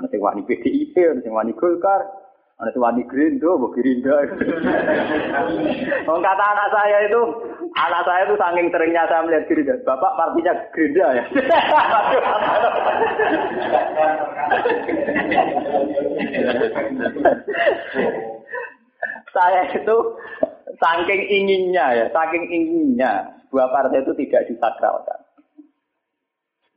[0.00, 2.00] Ana sing wani PDIP, ana sing wani Golkar,
[2.60, 4.20] ada tuan di Gerindo, bu Gerinda.
[6.04, 7.20] kata anak saya itu,
[7.72, 9.80] anak saya itu saking seringnya saya melihat Gerinda.
[9.88, 11.24] Bapak partinya Gerinda ya.
[19.32, 19.96] saya itu
[20.76, 25.19] saking inginnya ya, saking inginnya dua partai itu tidak disakralkan.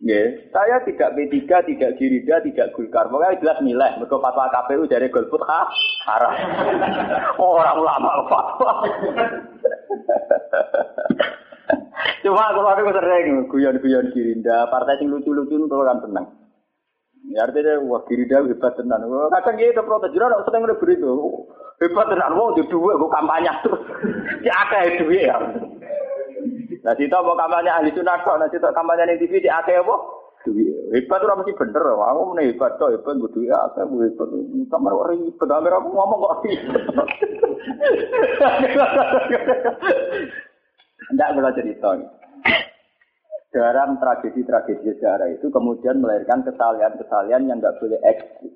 [0.04, 3.08] Ya, saya tidak P3, tidak Girida, tidak Golkar.
[3.08, 3.96] Pokoknya jelas nilai.
[3.96, 5.64] Mereka fatwa KPU dari golput ha,
[6.12, 6.36] haram.
[7.40, 8.84] Orang ulama fatwa.
[12.24, 16.28] Cuma kalau aku sering guyon-guyon Girinda, partai yang lucu-lucu itu kan tenang.
[17.32, 19.08] Ya artinya wah Girinda hebat tenan.
[19.08, 21.12] Kadang gitu protes jero ora seneng ngene itu.
[21.80, 23.80] Hebat tenan wong di dua gue kampanye terus.
[24.44, 25.40] Si akeh duwe ya.
[26.84, 29.96] Nah, kita mau kampanye ahli sunnah kok, nah kita kampanye di TV di akeh apa?
[30.92, 34.28] Hebat ora mesti bener, aku meneh hebat kok, hebat kudu ya akeh hebat.
[34.68, 36.44] Kamar ora ribet, kamar aku ngomong kok.
[41.08, 41.90] Tidak boleh cerita.
[43.54, 48.56] Dalam tragedi-tragedi sejarah itu kemudian melahirkan kesalahan-kesalahan yang tidak boleh eksis.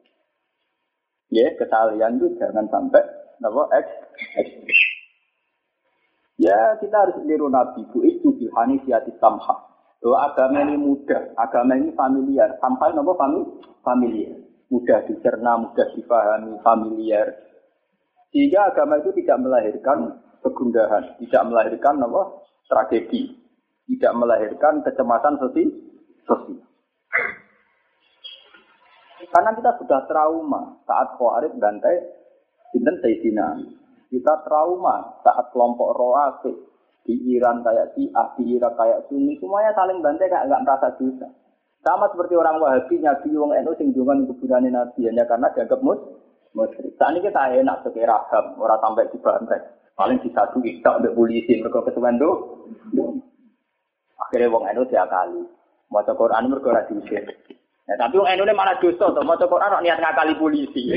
[1.32, 3.06] Ya, kesalahan itu jangan sampai
[3.40, 4.97] apa eksis.
[6.38, 9.58] Ya kita harus niru Nabi Bu itu bilhani siati samha.
[9.98, 12.54] Bahwa agama ini mudah, agama ini familiar.
[12.62, 13.42] Sampai nopo fami
[13.82, 14.38] familiar.
[14.70, 17.34] Mudah dicerna, mudah difahami, familiar.
[18.30, 23.34] Sehingga agama itu tidak melahirkan kegundahan, tidak melahirkan nopo tragedi,
[23.98, 25.70] tidak melahirkan kecemasan sosial.
[26.30, 26.62] sosial.
[29.18, 31.96] Karena kita sudah trauma saat Khawarij bantai
[32.70, 33.48] Sinten Sayyidina
[34.08, 36.56] kita trauma saat kelompok Roafid
[37.08, 40.92] di Iran kayak si A, di Irak kayak Sunni, semuanya saling bantai kayak nggak merasa
[41.00, 41.28] dosa.
[41.88, 46.00] Sama seperti orang Wahabi nyabi wong NU sing dengan kuburan Nabi hanya karena dianggap mus
[46.52, 46.92] musyrik.
[47.00, 49.62] Saat ini kita enak sebagai raham, orang sampai dibantai.
[49.96, 52.32] Paling disadu kita untuk polisi mereka ketuan do.
[54.20, 55.42] Akhirnya wong NU kali
[55.88, 56.84] Mau Quran mereka ora.
[57.88, 60.92] Ya, tapi wong NU malah dosa to, maca Quran niat ngakali polisi.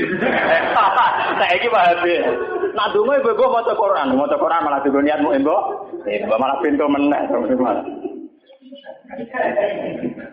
[1.39, 2.19] Saiki wae.
[2.71, 5.55] Nak donga ibu ibu maca Quran, maca Quran malah juga niatmu embo,
[6.07, 7.21] embo malah pintu meneh.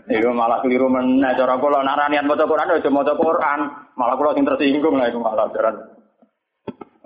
[0.09, 3.61] Iku malah keliru meneh cara kula nak niat maca Quran aja maca Quran,
[3.99, 5.77] malah kula sing tersinggung lah iku malah jaran.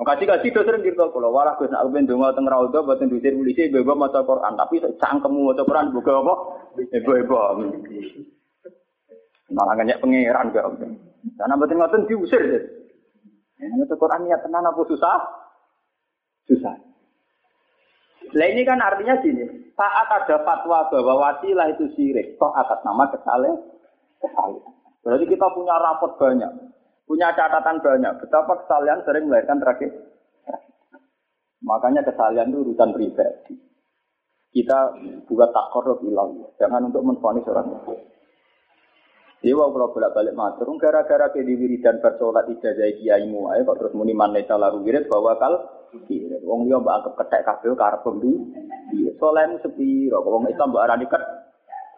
[0.03, 3.39] Kasih kasih dosa sering gitu kalau walah gue nak ben donga teng raudha boten diusir
[3.39, 6.35] polisi ibu maca Quran, tapi cangkemmu maca Quran buka apa?
[6.91, 7.37] Ibu-ibu.
[9.55, 10.67] Malah nggak pengiran gak.
[11.39, 12.43] Karena boten ngoten diusir.
[13.63, 15.19] Ini Quran niat tenan apa susah?
[16.51, 16.75] Susah.
[18.33, 19.45] Nah ini kan artinya gini,
[19.77, 23.61] saat ada fatwa bahwa wasilah itu syirik, toh atas nama kesalahan,
[24.19, 24.73] kesalahan.
[25.05, 26.51] Berarti kita punya rapot banyak,
[27.05, 29.91] punya catatan banyak, betapa kesalahan sering melahirkan terakhir.
[31.63, 33.55] Makanya kesalahan itu urusan pribadi.
[34.53, 34.79] Kita
[35.29, 38.01] buat takor ilang, jangan untuk menfonis orang lain.
[39.43, 43.95] Dewa kalau bolak balik matur, gara-gara ke di wiridan bersolat ijazah kiaimu, ayo kok terus
[43.99, 45.55] muni maneta lalu wirid bahwa kal
[46.49, 48.33] Wong liya mbak anggap ketek kabeh karep pembi.
[48.97, 51.23] Iya, solehmu sepiro, wong Islam mbak arani ket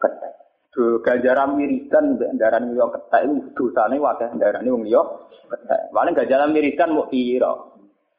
[0.03, 0.33] ketek.
[0.75, 5.03] Do ganjaran wiridan mbek ndarani liya ketek iku dosane wakeh ndarani wong liya
[5.47, 5.81] ketek.
[5.95, 7.53] Paling ganjaran wiridan mau piro.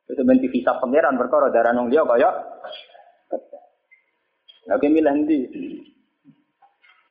[0.07, 2.29] Itu ben visa pangeran perkara wong liya kaya
[3.27, 3.63] ketek.
[4.71, 5.39] Lagi milih ndi?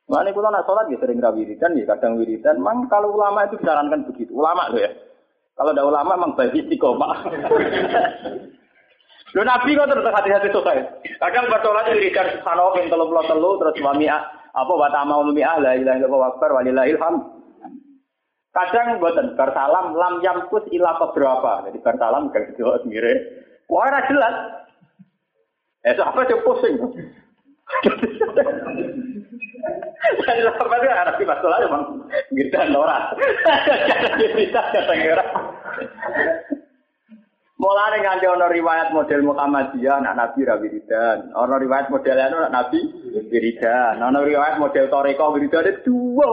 [0.05, 2.61] Mana kita nak sholat ya sering wiridan ya kadang wiridan.
[2.61, 4.37] Mang kalau ulama itu disarankan begitu.
[4.37, 4.93] Ulama loh ya.
[5.57, 7.25] Kalau ada ulama memang baik istiqomah.
[9.35, 10.77] Lo nabi kok terus hati-hati selesai.
[11.17, 14.05] Kadang bersolat wiridan subhanallah ping telu telu terus wami
[14.55, 17.15] apa wa ta'ama umi ah la ilaha illallah akbar walillahil ham.
[18.53, 21.65] Kadang buatan bersalam lam yamkus ila beberapa.
[21.67, 23.19] Jadi bersalam gak jelas mirip.
[23.67, 24.35] Wah jelas.
[25.83, 26.77] Eh apa sih pusing?
[30.25, 31.83] Jadi apa itu arah di masalah emang
[32.33, 33.03] kita norak.
[34.19, 34.93] Jadi bisa kata
[37.55, 42.51] Mulane nganti ana riwayat model Muhammadiyah anak Nabi ra wiridan, ana riwayat model anu anak
[42.51, 42.79] Nabi
[43.31, 46.29] wiridan, ana riwayat model Toreko wiridan dua.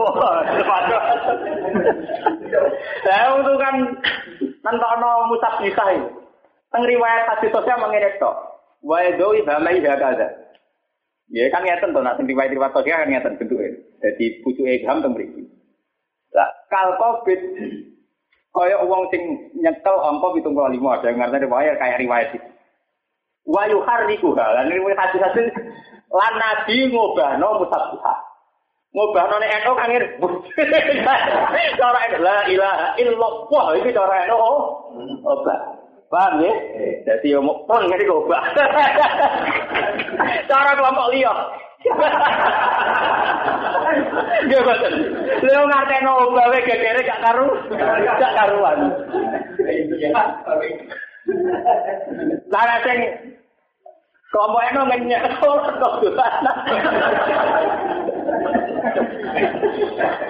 [3.07, 3.75] Lah itu kan
[4.67, 5.95] nentokno musab iki.
[6.75, 8.59] Teng riwayat hadis sosial mengene tok.
[8.83, 10.42] Wa yadoi hamai hakaza.
[11.31, 13.67] Ya kan ngeten to nek riwayat riwayat sosial kan ngeten bentuke.
[14.03, 15.43] Dadi pucuke ilham teng mriki.
[16.35, 17.39] Lah kal covid
[18.53, 22.49] Kaya uang sing nyekel angka pitung puluh lima ada yang ngerti riwayat kayak riwayat itu.
[23.49, 25.49] Wayu hariku lan riwayat hadis hadis
[26.13, 28.15] lan nabi ngobahno musabbiha.
[28.93, 30.07] Ngobahno nek eno kan ngene.
[31.81, 35.82] Cara la ilaha illallah iki cara obah.
[36.13, 36.53] Paham ya?
[37.09, 38.45] Jadi yo pun ngene obah.
[40.45, 41.33] Cara kelompok liya.
[44.45, 44.93] Nggih boten.
[45.41, 48.93] Leo ngarteno gawe gegere gak karu, gak karuan.
[52.53, 52.99] Lah sing
[54.29, 55.97] kelompok eno ngenyek kok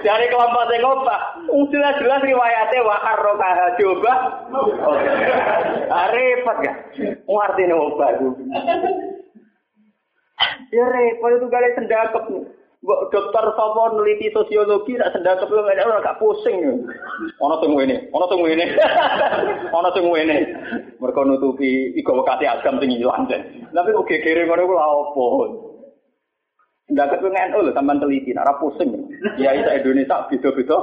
[0.03, 1.21] Dari kelompok sing obah,
[1.73, 3.49] jelas jelas riwayatnya wa harroka
[3.81, 4.13] coba.
[6.13, 6.77] Repot gak?
[7.25, 8.27] Ngerti nih obah itu.
[10.69, 12.23] Ya repot itu kali sendakep.
[12.83, 16.83] Mbok dokter sapa neliti sosiologi nak sendakep lu gak ora gak pusing.
[17.39, 18.65] Ana sing ngene, ana sing ngene.
[19.71, 20.37] Ana sing ngene.
[20.99, 23.25] Mergo nutupi iku wekate agam sing ilang.
[23.71, 25.25] Tapi kok gegere ngono ku lha opo?
[26.93, 28.93] Sendakep ku ngene lho sampean teliti, nak ora pusing.
[29.41, 30.77] Ya isa Indonesia beda-beda.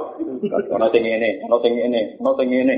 [0.75, 2.75] Ana sing ngene, ana sing ana sing ngene.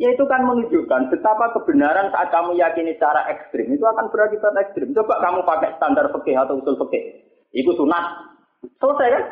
[0.00, 4.96] Ya itu kan menunjukkan betapa kebenaran saat kamu yakini secara ekstrim itu akan berakibat ekstrim.
[4.96, 7.28] Coba kamu pakai standar fikih atau usul fikih.
[7.52, 8.32] Itu sunat.
[8.80, 9.24] Selesai kan?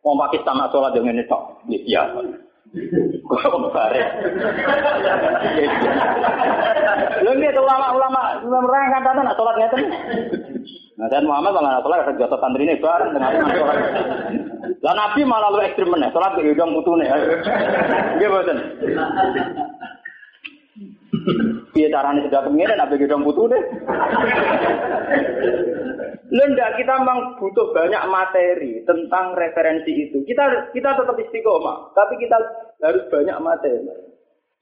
[0.00, 1.60] Mau pakai standar sholat dengan ini tok.
[1.68, 2.08] Ya.
[7.20, 9.90] Lha nek ulama-ulama merang kata nak sholat ngeten.
[10.94, 13.78] Nah, dan Muhammad malah sholat kerja santri ini bareng dengan sholat.
[14.86, 17.10] Lah Nabi malah lu ekstrim meneh, sholat ke udang putune.
[17.10, 18.58] Nggih boten.
[21.74, 23.26] Piye carane sudah pengen nak bagi dong
[26.30, 30.22] Lenda kita memang butuh banyak materi tentang referensi itu.
[30.22, 32.38] Kita kita tetap istiqomah, tapi kita
[32.86, 33.82] harus banyak materi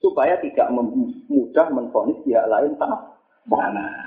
[0.01, 0.73] supaya tidak
[1.29, 3.05] mudah menfonis pihak lain salah.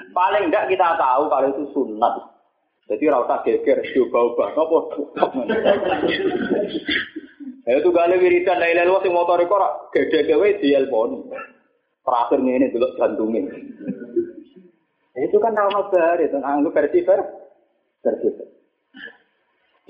[0.10, 2.14] Paling enggak kita tahu kalau itu sunat.
[2.90, 4.78] Jadi rasa geger, coba ubah, apa?
[7.62, 11.30] Ya itu gale wiridan la ilaha illallah sing motore kok gede-gede di elpon.
[12.02, 13.54] Terakhir ini dulu jantungnya.
[15.14, 17.41] Itu kan nama baru, itu anggap versi versi.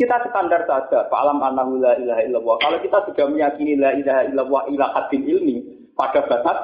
[0.02, 2.56] Kita standar saja, Alam anahu la ilaha illallah.
[2.58, 5.56] Kalau kita sudah meyakini la ilaha illallah ila hadin ilmi
[5.94, 6.58] pada batas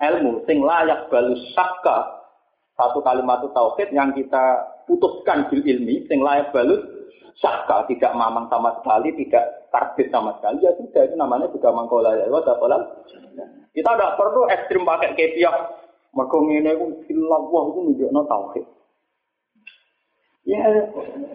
[0.00, 2.24] ilmu, sing layak balus sakka,
[2.78, 6.80] satu kalimat tauhid yang kita putuskan bil ilmi, sing layak balus
[7.36, 12.16] sakka, tidak mamang sama sekali, tidak tarbit sama sekali, ya sudah itu namanya juga mangkola
[12.16, 12.80] ya Allah,
[13.76, 15.54] kita tidak perlu ekstrim pakai kepiah.
[16.08, 18.64] Mereka ini itu ilallah itu menunjukkan tauhid.
[20.48, 20.64] Ya,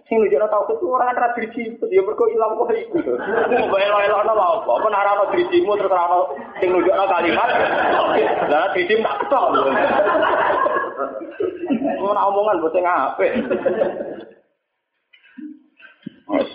[0.09, 2.97] sing nunjukno tauhid itu orang ra driji, ya mergo ilang kok iku.
[3.69, 4.73] Mbok elo-elono lha apa?
[4.89, 7.49] Nek ora drijimu terus ora ono sing nunjukno kalimat.
[8.49, 9.45] Lah driji tak ketok.
[12.03, 13.33] Ora omongan sing apik.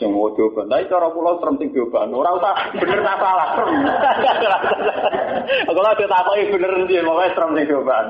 [0.03, 3.77] Sing mau coba, tapi cara pulau serem sing coba, ora usah bener tak salah serem.
[5.71, 8.03] Aku lagi tak kok bener ndi, mau serem sing coba.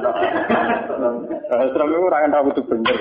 [1.53, 2.97] Serem itu ora kan butuh bener.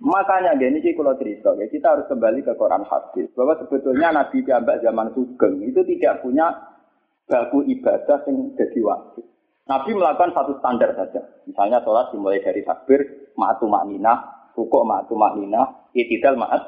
[0.00, 4.80] Makanya gini sih kalau cerita, kita harus kembali ke Quran hadis bahwa sebetulnya Nabi Jambak
[4.80, 6.48] zaman Sugeng itu tidak punya
[7.28, 9.24] baku ibadah yang jadi wajib.
[9.68, 11.20] Nabi melakukan satu standar saja.
[11.44, 16.62] Misalnya sholat dimulai dari takbir, ma'atu ma'minah, rukuk ma'atu ma'minah, itidal ma'at.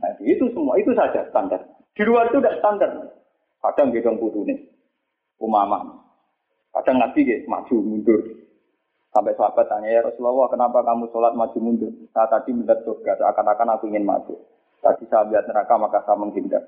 [0.00, 1.62] Nah, itu semua, itu saja standar.
[1.94, 2.90] Di luar itu tidak standar.
[3.60, 4.72] Kadang gedong putune,
[5.38, 6.00] umamah.
[6.74, 8.20] Kadang nabi gitu, maju mundur.
[9.18, 11.90] Sampai sahabat tanya, ya Rasulullah, kenapa kamu sholat maju mundur?
[12.14, 14.30] Saya tadi melihat surga, seakan-akan aku ingin maju.
[14.78, 16.62] Tadi saya lihat neraka, maka saya menghindar.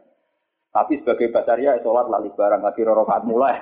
[0.74, 3.54] Tapi sebagai basaria, sholat lali barang, lagi rorokaat mulai.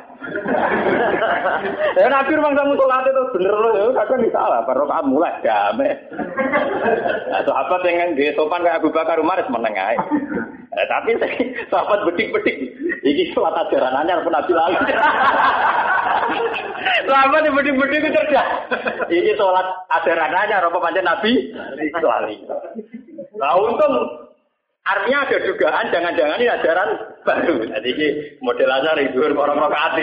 [2.01, 5.93] ya Nabi memang kamu sholat itu bener loh, ya kadang bisa lah, rorokaat mulai, damai.
[7.29, 10.01] Nah, sahabat yang di sopan kayak Abu Bakar Umar, menengah.
[10.73, 11.13] Nah, tapi
[11.69, 12.73] sahabat bedik-bedik,
[13.05, 14.81] ini sholat ajaran anyar pun Nabi lalu.
[17.09, 18.43] Lama di budi-budi itu kerja.
[19.09, 21.33] Ini sholat ajaran aja, apa panjang Nabi?
[22.05, 22.37] Lali.
[23.39, 23.95] Nah untung
[24.89, 26.89] artinya ada dugaan jangan-jangan ini ajaran
[27.25, 27.57] baru.
[27.65, 28.09] Jadi ini
[28.45, 29.97] model aja itu orang rokaat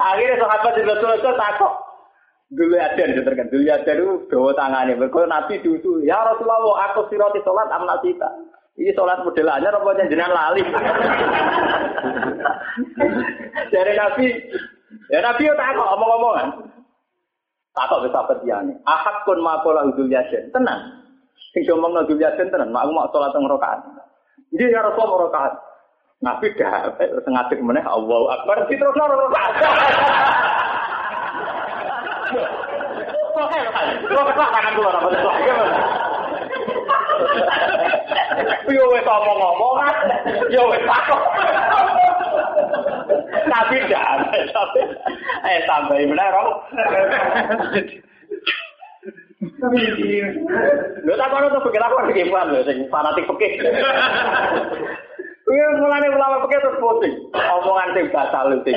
[0.00, 1.72] Akhirnya sahabat di Rasulullah takut.
[2.50, 3.46] Dulu ada terkenal.
[3.46, 4.98] Dulu ada itu bawa tangannya.
[4.98, 8.26] Berkata Nabi dulu, ya Rasulullah, aku siroti sholat amnasita.
[8.80, 10.64] Ini sholat model aja, rupanya jenengan lali.
[13.68, 14.26] Dari Nabi,
[15.12, 16.48] ya Nabi ya takut omong-omongan.
[17.76, 18.72] Takut bisa petiane.
[18.88, 20.48] Ahad kun makola udul yasin.
[20.48, 20.80] Tenang.
[21.52, 22.72] Sing ngomong udul yasin tenang.
[22.72, 23.84] Mak mau sholat teng rakaat.
[24.48, 25.52] Jadi ya Rasulullah rakaat.
[26.24, 29.54] Nabi dah sengaja meneh Allah Akbar terus rakaat.
[34.08, 35.08] Lo ketok tangan kula apa
[38.70, 39.96] Yo wis omong-omongan,
[40.54, 41.22] yo wis takok.
[43.50, 44.30] Tapi dah,
[45.44, 46.62] eh sampai meneh ro.
[51.00, 53.52] Lho tak kono tuh pikir aku iki paham lho sing fanatik fikih.
[55.50, 57.14] Iya mulane ulama fikih terus pusing.
[57.34, 58.76] Omongan sing batal sing.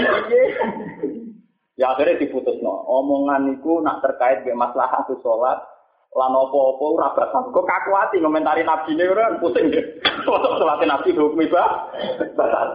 [1.78, 2.84] Ya akhirnya diputus no.
[2.88, 5.60] Omongan itu nak terkait dengan masalah tuh sholat.
[6.14, 7.50] Lan opo-opo ora batal.
[7.50, 9.86] Kok kaku hati ngomentari nabi ini kan pusing deh.
[10.30, 11.90] Untuk sholat nabi hukum ibah
[12.38, 12.68] batal.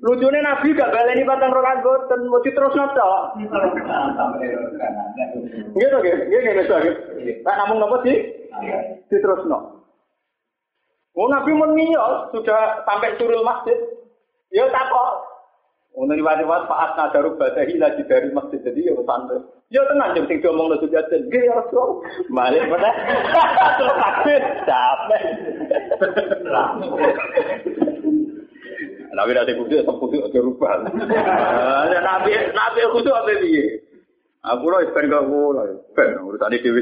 [0.00, 3.36] Lucunya nabi gak baleni batang rokan boten, mau terus noto.
[5.76, 6.74] Gitu gitu, gitu gitu.
[7.44, 8.16] Tak namun nopo sih?
[9.12, 9.84] Diterus no.
[11.14, 13.76] Oh nabi menio sudah sampai surul masjid.
[14.50, 15.29] Ya tak kok
[15.90, 19.42] untuk riwayat-riwayat Pak Asna Darub Badahi lagi dari masjid jadi ya santai.
[19.74, 22.02] Ya tenang jam sing diomong lu sudah jadi ya Rasul.
[22.30, 22.90] Balik mana?
[23.78, 25.22] Terus kabeh capek.
[29.10, 30.86] Nabi nanti kudu tetap kudu aja rubah.
[31.90, 33.82] Nabi Nabi kudu apa piye?
[34.40, 35.62] Aku loh ben gak ngono.
[35.92, 36.80] Ben urusan dhewe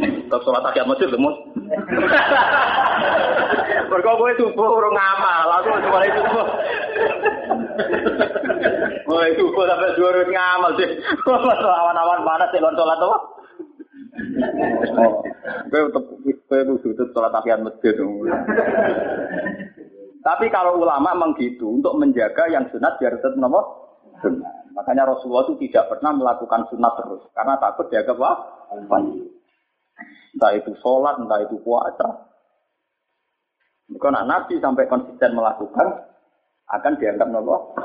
[0.00, 1.36] Tetap sholat tahiyat masjid lemus.
[3.90, 6.46] Mereka gue subuh urung ngamal, aku mulai subuh.
[9.10, 10.90] Mulai subuh sampai ribu ngamal sih.
[11.82, 13.20] Awan-awan panas sholat tuh.
[15.70, 17.98] Gue tetap gue butuh sholat tahiyat masjid.
[20.20, 23.90] Tapi kalau ulama memang gitu untuk menjaga yang sunat biar tetap nomor
[24.22, 24.70] sunat.
[24.70, 28.38] Makanya Rasulullah itu tidak pernah melakukan sunat terus karena takut dianggap wah
[30.30, 32.29] Entah itu sholat, entah itu puasa.
[33.98, 36.10] Karena Nabi sampai konsisten melakukan
[36.70, 37.82] akan dianggap nopo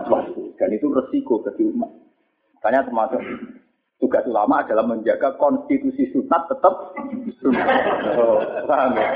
[0.61, 1.89] dan itu resiko bagi umat.
[2.61, 3.21] Makanya termasuk
[3.97, 6.93] tugas ulama adalah menjaga konstitusi sunat tetap
[7.41, 7.67] sunat.
[8.21, 8.37] Oh,
[8.69, 9.09] paham ya?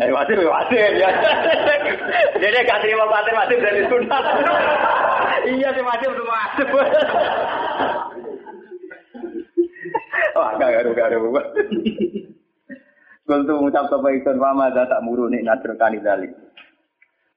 [0.00, 1.10] Eh, wajib, wajib ya.
[2.40, 4.24] Jadi gak terima wajib, wajib dari sunat.
[5.44, 6.68] iya sih wajib itu wajib.
[10.40, 11.30] Agak garu-garu.
[13.30, 15.46] Kuntu ngucap sapa ikun pama tak muru nek
[16.02, 16.34] dalik.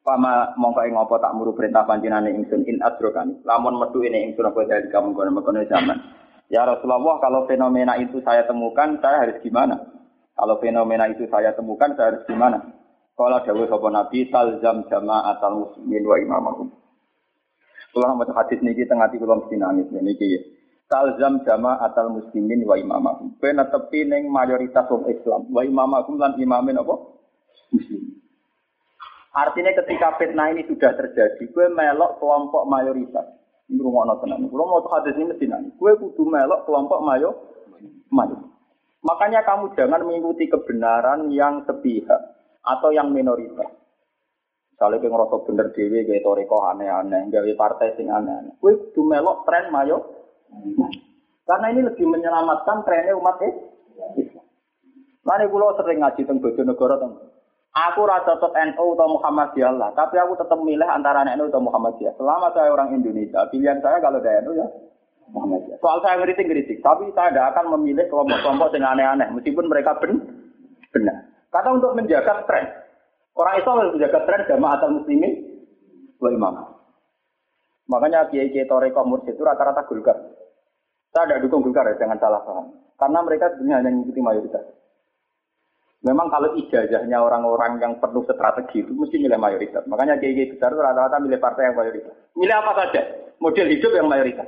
[0.03, 3.39] Pama mongko ing apa tak muru perintah panjenengan ingsun in adrokani.
[3.45, 5.95] Lamun metu ini ingsun apa dari kamu kono kono zaman.
[6.51, 9.79] Ya Rasulullah kalau fenomena itu saya temukan saya harus gimana?
[10.33, 12.59] Kalau fenomena itu saya temukan saya harus gimana?
[13.13, 16.67] Kalau dawuh sapa Nabi talzam jama'atal muslimin wa imamahum.
[17.93, 20.41] Kalau mau hadis niki tengah kula mesti nangis niki
[20.93, 23.33] talzam jama atal muslimin wa imamahum.
[23.41, 26.95] Kowe netepi ning mayoritas wong Islam wa imamahum lan imamin apa?
[27.73, 28.21] Muslim.
[29.33, 33.25] Artinya ketika fitnah ini sudah terjadi, gue melok kelompok mayoritas.
[33.65, 34.45] Ini rumah tenan.
[34.45, 35.73] Kalau mau hadis ini mesti nangis.
[35.81, 37.49] Gue kudu melok kelompok mayo,
[38.13, 38.53] mayo.
[39.01, 42.21] Makanya kamu jangan mengikuti kebenaran yang sepihak
[42.61, 43.73] atau yang minoritas.
[44.77, 48.53] Misalnya kayak ngerasa bener dewi, kayak toriko aneh-aneh, gawe partai sing aneh-aneh.
[48.61, 50.22] Gue kudu melok tren mayo,
[51.43, 54.45] karena ini lebih menyelamatkan trennya umat Islam.
[55.23, 57.33] Lalu pulau sering ngaji tentang Bojonegoro tentang
[57.73, 62.13] Aku rasa tetap NU atau Muhammadiyah lah, tapi aku tetap milih antara NU atau Muhammadiyah.
[62.21, 64.69] Selama saya orang Indonesia, pilihan saya kalau dari NU ya
[65.33, 65.81] Muhammadiyah.
[65.81, 70.21] Soal saya ngeritik-ngeritik, tapi saya tidak akan memilih kelompok-kelompok yang aneh-aneh, meskipun mereka ben
[70.93, 71.33] benar.
[71.49, 72.65] Karena untuk menjaga tren,
[73.41, 75.33] orang Islam harus menjaga tren jamaah atau muslimin,
[76.21, 76.53] dua imam.
[77.89, 80.17] Makanya kiai-kiai toreko mursyid itu rata-rata gulgar.
[81.13, 82.73] Saya tidak dukung Golkar ya, jangan salah paham.
[82.97, 84.65] Karena mereka sebenarnya hanya mengikuti mayoritas.
[86.03, 89.87] Memang kalau ijazahnya orang-orang yang perlu strategi itu mesti milih mayoritas.
[89.87, 92.11] Makanya kiai besar itu rata-rata milih partai yang mayoritas.
[92.35, 93.01] Milih apa saja,
[93.39, 94.47] model hidup yang mayoritas.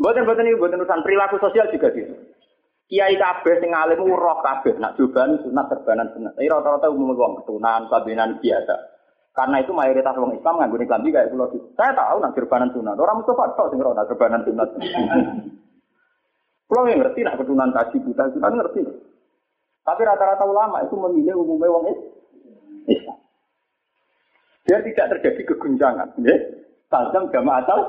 [0.00, 2.14] Buatan buatan ini buatan urusan perilaku sosial juga gitu.
[2.88, 6.32] Kiai kabeh sing alim roh kabeh nak jubahan sunat terbanan sunat.
[6.32, 8.93] Tapi rata-rata umum wong ketunan, kabinan biasa.
[9.34, 12.94] Karena itu mayoritas orang Islam guna klambi kayak pulau Saya tahu nak terbanan sunat.
[12.94, 14.68] Orang Mustafa tahu sing roh nak terbanan sunat.
[16.70, 18.80] Pulau yang ngerti nak ketunan kaji buta sunat ngerti.
[19.84, 21.84] Tapi rata-rata ulama itu memilih umumnya wong
[22.86, 23.18] Islam.
[24.64, 26.14] Biar tidak terjadi keguncangan.
[26.22, 26.36] Ya?
[26.88, 27.80] Tajam jamaah atau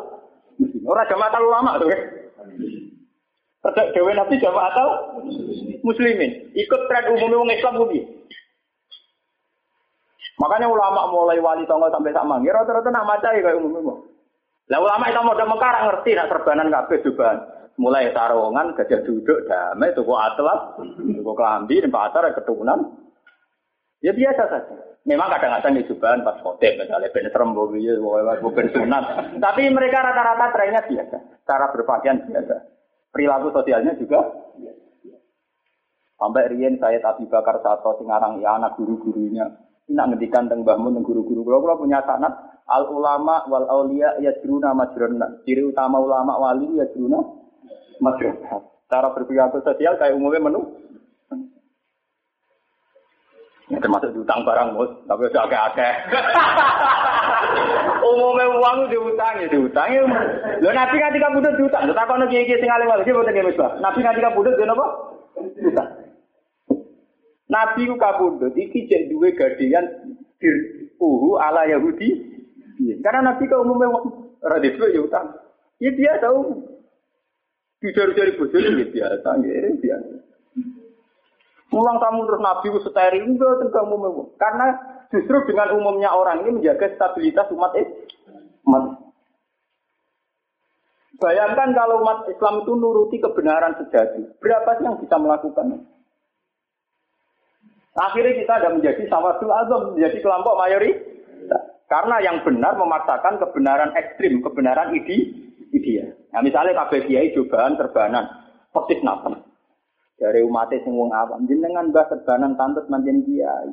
[0.86, 1.92] Orang jamaah atau ulama tuh.
[3.66, 4.88] Terdak dewe nabi jamaah atau
[5.84, 6.54] muslimin.
[6.56, 8.15] Ikut tren umumnya wong Islam bumi.
[10.36, 12.44] Makanya ulama mulai wali tonggo sampai sama.
[12.44, 13.96] Ya rata-rata nak maca ya kayak umumnya.
[14.68, 17.38] Lah ulama itu mau mekar ngerti nak serbanan kabeh jubahan.
[17.76, 22.80] Mulai sarungan, gajah duduk, damai, tuku atlas, tuku kelambi, dan pasar, keturunan.
[24.00, 24.76] Ya biasa saja.
[25.04, 29.04] Memang kadang-kadang jubahan pas khotib, misalnya ben serem, ben sunat.
[29.44, 31.18] Tapi mereka rata-rata trennya biasa.
[31.44, 32.56] Cara berpakaian biasa.
[33.12, 34.24] Perilaku sosialnya juga
[36.16, 39.52] Sampai Rien saya tapi bakar satu singarang ya anak guru-gurunya.
[39.86, 41.46] Ini ngendikan tentang mbahmu tentang guru-guru.
[41.46, 42.34] Kalau kalau punya sanat
[42.66, 45.46] al ulama wal aulia ya juruna majruna.
[45.46, 47.22] Ciri utama ulama wali ya juruna
[48.02, 48.66] majruna.
[48.90, 50.62] Cara berperilaku sosial kayak umumnya menu.
[53.66, 56.06] Ya, termasuk diutang barang mus, tapi udah agak-agak.
[58.14, 60.06] Umumnya uang diutang ya diutang ya.
[60.62, 61.90] Lo nabi kan tiga budut diutang.
[61.90, 63.74] Lo takut nabi kiai sing lagi buat ngemis bah.
[63.82, 64.86] Nabi kan tiga budut dia apa?
[65.58, 66.05] Diutang.
[67.46, 69.86] Nabi ku kabudut iki cek duwe gadian
[70.42, 70.56] dir
[70.98, 72.34] uhu ala Yahudi.
[72.82, 72.96] Iya.
[73.06, 73.88] Karena nabi ke umumnya
[74.44, 75.32] radis ya utang.
[75.80, 76.66] Ya dia tahu.
[77.80, 80.16] Dijari-jari bojol ya biasa, ya biasa.
[81.70, 84.66] Mulang kamu terus nabi ku steril enggak tentang umum Karena
[85.14, 89.06] justru dengan umumnya orang ini menjaga stabilitas umat Islam.
[91.16, 95.88] Bayangkan kalau umat Islam itu nuruti kebenaran sejati, berapa sih yang bisa melakukan?
[97.96, 101.64] Akhirnya kita ada menjadi sawadul azam, menjadi kelompok mayoritas.
[101.88, 105.32] Karena yang benar memaksakan kebenaran ekstrim, kebenaran ide,
[105.72, 106.12] ideal.
[106.36, 108.26] Nah, misalnya kabeh kiai cobaan terbanan,
[108.76, 109.40] persis nafas
[110.16, 113.72] dari umat sing wong awam jenengan mbah serbanan tantut manjen kiai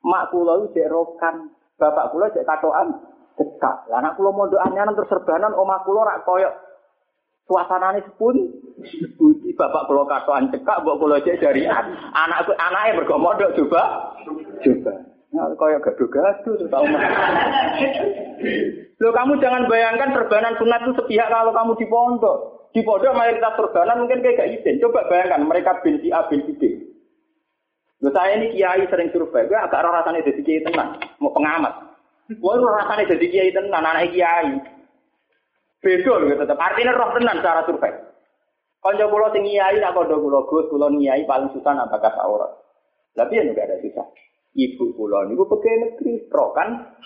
[0.00, 2.96] mak kula iki rokan bapak kula cek katokan
[3.36, 6.48] cekak lah anak kula mondok anyaran terus serbanan omah kula rak koyo
[7.50, 8.38] suasanane sepun
[9.18, 14.14] Budi bapak kula katokan cekak mbok kula cek dari anakku anake mergo mondok coba
[14.62, 14.94] coba
[15.30, 16.84] Nah, kaya gaduh-gaduh tuh tahu
[18.98, 22.38] Loh kamu jangan bayangkan serbanan sunat itu sepihak kalau kamu di pondok.
[22.74, 24.82] Di pondok mayoritas surganan mungkin kayak gak izin.
[24.82, 26.62] Coba bayangkan mereka binti A, binti B.
[28.02, 31.72] Loh, saya ini kiai sering survei, gue agak rasanya jadi kiai tenang, mau pengamat.
[32.32, 34.79] Gue rasanya jadi kiai tenang, anak kiai.
[35.80, 36.58] Beda gitu tetap.
[36.60, 37.92] Artinya roh tenang cara survei.
[38.80, 42.52] Kalau pulau tinggi kiai, nak kondo pulau gus, pulau kiai paling susah apakah aurat.
[43.12, 44.06] Tapi ya juga ada susah.
[44.50, 46.96] Ibu pulau niku pegawai negeri, pro kan?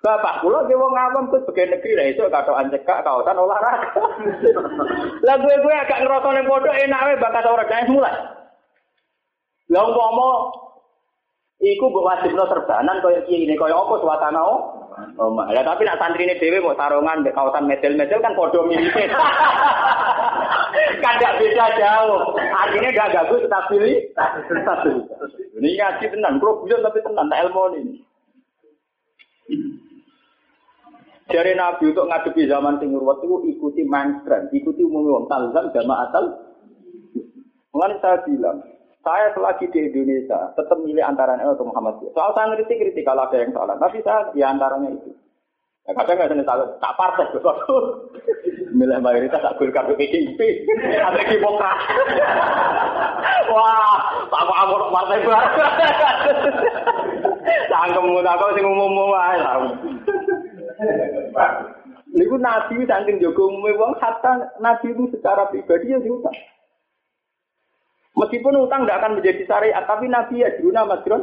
[0.00, 3.90] Bapak pulau dia wong awam tuh pegawai negeri lah itu kata anjeka kawasan olahraga.
[5.26, 8.14] lah gue gue agak ngerasa nih bodoh enak we bakat orang kaya mulai.
[9.68, 10.30] Lah umpama
[11.58, 14.77] Iku mbok wajibno serbanan kaya kiye ini kaya apa suasana oh.
[15.18, 19.10] Oh, ya tapi nak santrine dhewe mau sarungan mbek kawasan medel-medel kan padha mirip.
[21.02, 22.34] kan gak beda jauh.
[22.34, 23.36] Artinya gak ganggu
[23.70, 24.96] pilih Stabil.
[25.58, 27.94] Ini ngaji tenan, kalau bujan tapi tenan, tak ilmu ini.
[31.28, 36.24] Dari Nabi untuk ngadepi zaman sing itu ikuti mainstream, ikuti umum wong talzam jamaah atal.
[37.74, 38.64] Mengenai saya bilang,
[39.06, 42.02] saya selagi di Indonesia tetap milih antara NU atau Muhammad.
[42.12, 45.10] Soal saya kritik kritik kalau ada yang salah, tapi saya di antaranya itu.
[45.88, 47.74] Ya, kadang nggak tahu tak partai sesuatu.
[48.78, 50.36] Milih mayoritas tak golkar PDIP,
[51.00, 51.78] ada demokrat.
[53.54, 55.64] Wah, tak mau amor partai baru.
[57.72, 59.40] Cangkemmu tak kau sing umum-umum ae.
[62.12, 63.96] Niku nabi saking jogo umume wong
[64.60, 66.36] nabi itu secara pribadi ya diutang.
[68.18, 71.22] Meskipun utang tidak akan menjadi syariat, tapi Nabi ya juna masron.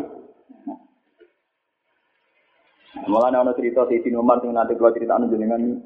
[3.05, 5.83] Malah ada cerita di sini Umar yang nanti kalau cerita anu jenengan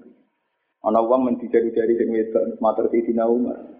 [0.86, 3.79] ada uang mencari dari sing wedok mater di sini Umar.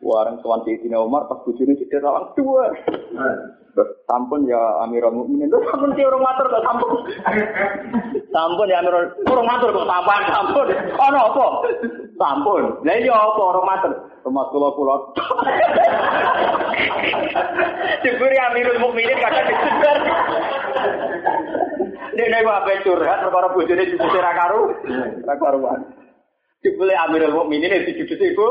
[0.00, 2.72] Warang tuan di sini Umar pas bujurnya jadi orang tua.
[4.08, 6.90] Sampun ya Amirul Mukminin, terus sampun si orang mater kok sampun.
[8.32, 10.66] Sampun ya Amirul, orang mater kok sampun, sampun.
[10.96, 11.46] No apa?
[12.16, 12.62] Sampun.
[12.80, 13.92] Lah iya apa orang mater?
[14.24, 14.96] Rumah kula kula.
[18.50, 19.96] Amirul Mukminin kadang disebar.
[22.10, 24.62] Nek nek wae curhat perkara diusir ra karu,
[25.28, 25.80] ra karuan.
[26.60, 28.46] Dibeli Amirul Mukminin itu judul ibu.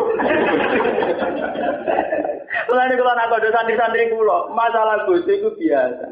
[2.69, 6.07] Mulane kula nak kode santri-santri kula, masalah bojo itu biasa.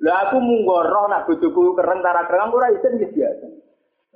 [0.00, 3.46] Lah aku munggoroh nak bojoku keren tara keren ora isin iki biasa.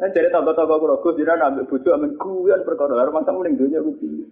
[0.01, 3.85] Nah, dari toko-toko kula Gus dina nambah bojo amen guyon perkara karo masa muling dunya
[3.85, 4.25] ku piye.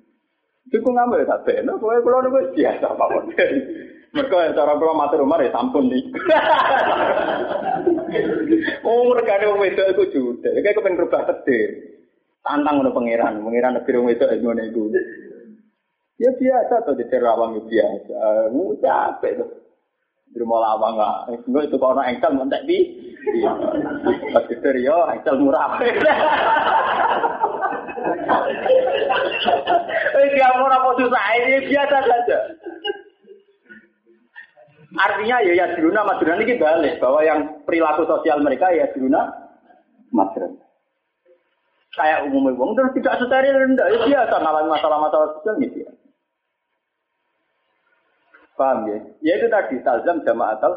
[0.68, 3.24] Iku ngambil tak beno, pokoke kula niku biasa mawon.
[4.16, 6.05] Mereka cara kula matur umar ya sampun nih.
[8.89, 10.57] oh, regane wong wedok iku judes.
[10.64, 11.88] Kayak kepen rubah tedir.
[12.49, 14.88] Tantang ngono pangeran, pangeran negeri wong wedok ngono iku.
[16.16, 18.49] Ya biasa tuh jadi rawang biasa.
[18.57, 19.49] Mu capek tuh.
[20.32, 22.78] Di rumah lawang nggak, enggak itu kalau engkel mentek di.
[24.32, 25.76] Pas itu yo engkel murah.
[30.16, 32.38] Eh dia orang mau susah ini biasa saja.
[34.96, 39.36] Artinya ya ya diruna madruna ini balik bahwa yang perilaku sosial mereka ya diruna
[40.16, 40.67] madruna
[41.99, 45.90] kayak umumnya wong terus tidak steril rendah ya biasa ngalamin masalah-masalah sosial gitu ya.
[48.59, 48.99] Paham ya?
[49.22, 50.74] Ya itu tadi talzam jamaatal.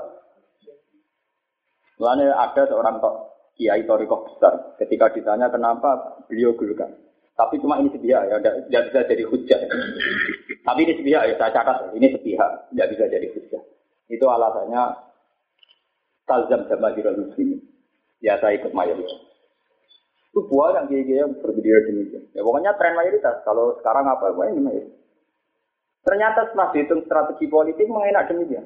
[2.01, 3.15] Lalu ada seorang tok
[3.57, 4.78] kiai toriko besar.
[4.78, 6.89] Ketika ditanya kenapa beliau gelukan.
[7.34, 9.59] Tapi cuma ini sepihak ya, tidak bisa jadi hujah.
[10.61, 13.61] Tapi ini sepihak ya, saya catat ini sepihak, tidak bisa jadi hujah.
[14.13, 14.84] Itu alasannya
[16.30, 17.65] talzam jamaatul muslimin.
[18.22, 19.30] Ya saya ikut mayoritas.
[20.32, 22.23] Itu buah yang kiai yang berbeda demikian.
[22.32, 23.43] Ya pokoknya tren mayoritas.
[23.43, 24.32] Kalau sekarang apa?
[24.32, 24.99] Pokoknya ini mayoritas.
[26.01, 28.65] Ternyata setelah dihitung strategi politik mengenak demikian.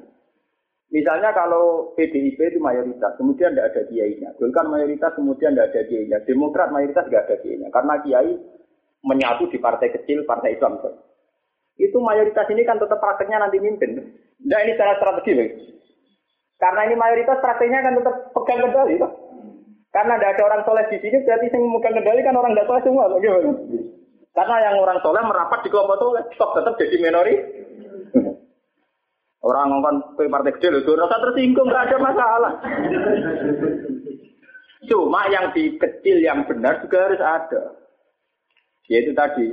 [0.86, 4.30] Misalnya kalau PDIP itu mayoritas, kemudian tidak ada kiainya.
[4.38, 6.18] Golkar mayoritas, kemudian tidak ada kiainya.
[6.22, 7.68] Demokrat mayoritas tidak ada kiainya.
[7.74, 8.32] Karena kiai
[9.02, 10.78] menyatu di partai kecil, partai Islam.
[11.76, 13.98] Itu mayoritas ini kan tetap prakteknya nanti mimpin.
[14.46, 15.34] Nah ini secara strategi.
[16.56, 18.96] Karena ini mayoritas prakteknya kan tetap pegang kendali.
[19.96, 22.82] Karena tidak ada orang soleh di sini, berarti yang memegang kendali kan orang tidak soleh
[22.84, 23.08] semua.
[23.08, 23.50] Bagaimana?
[24.36, 27.34] Karena yang orang soleh merapat di kelompok soleh, stok tetap jadi minori.
[29.40, 32.52] Orang ngomong partai kecil itu rasa tersinggung, nggak ada masalah.
[34.84, 37.62] Cuma yang di kecil yang benar juga harus ada.
[38.92, 39.48] Yaitu tadi,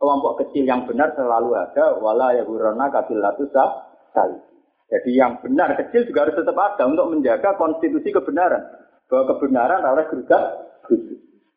[0.00, 4.40] kelompok kecil yang benar selalu ada, wala ya burana kabilatu sekali.
[4.88, 8.82] Jadi yang benar kecil juga harus tetap ada untuk menjaga konstitusi kebenaran
[9.12, 10.44] bahwa kebenaran harus gerugat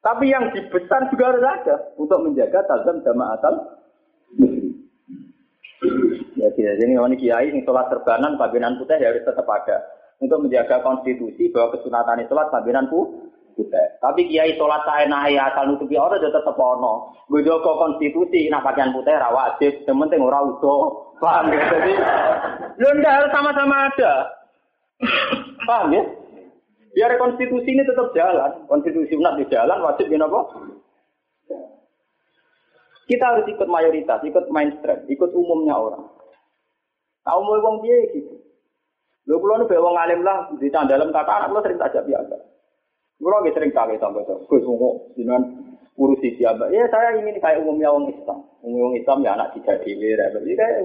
[0.03, 3.79] Tapi yang dibesar juga harus ada untuk menjaga tazam jamaatal
[4.37, 4.85] muslim.
[6.37, 9.81] Ya tidak jadi ini kiai ini sholat terbanan pabinan putih ya harus tetap ada
[10.21, 13.87] untuk menjaga konstitusi bahwa kesunatan sholat pabinan putih.
[13.97, 17.17] Tapi kiai sholat saya nahi asal nutupi orang ya tetap ono.
[17.25, 20.53] Gue konstitusi nak pakaian putih rawajib, yang penting orang.
[21.17, 21.63] Paham ya?
[21.71, 21.93] Jadi,
[22.99, 24.13] ya harus sama-sama ada.
[25.65, 26.03] Paham ya?
[26.95, 28.63] Biar konstitusi ini tetap jalan.
[28.71, 30.41] Konstitusi umat di jalan, wajib ya apa?
[33.05, 36.07] Kita harus ikut mayoritas, ikut mainstream, ikut umumnya orang.
[37.27, 38.33] Tahu mau wong dia gitu.
[39.25, 42.37] Lo pulau nu wong alim lah di dalam kata anak lo sering tajak biasa.
[43.17, 44.45] Kulo lagi sering kali tambah tuh.
[44.45, 45.41] Gus mau dengan
[45.97, 46.69] urusi siapa?
[46.69, 48.39] Ya saya ingin kayak umumnya orang Islam.
[48.61, 50.79] Umum Islam ya anak tidak Jadi kayak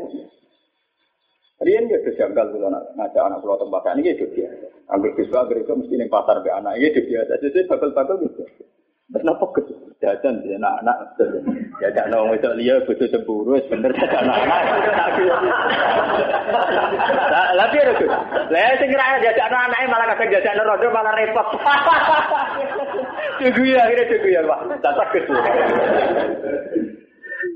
[1.61, 4.67] Rian dia tuh janggal tuh anak ngajak anak pulau tempat ini dia biasa.
[4.97, 7.33] Ambil bisa, itu mesti nih pasar be anak ini dia biasa.
[7.37, 8.49] Jadi bakal-bakal gitu.
[9.13, 9.77] Terus nopo gitu?
[10.01, 11.21] Jajan dia anak-anak.
[11.85, 14.61] Jajan nong itu liya butuh cemburu, bener jajan anak-anak.
[17.61, 18.09] Tapi ada tuh.
[18.49, 21.45] Lah sing kira jajan anak malah kadang jajan rodo malah repot.
[23.41, 24.61] Tunggu ya, akhirnya tunggu ya, Pak.
[24.85, 25.25] Tak takut.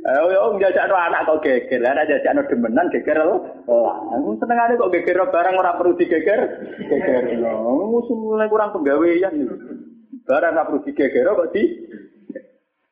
[0.04, 3.40] Eh, yo njajak no anak kok geger, anak jajak no demenan geger lo.
[3.64, 6.40] Lah, aku senengane kok geger barang ora perlu digeger.
[6.76, 9.48] Geger lo, musuh mulai kurang penggawean.
[10.28, 11.64] Barang ora perlu digeger kok di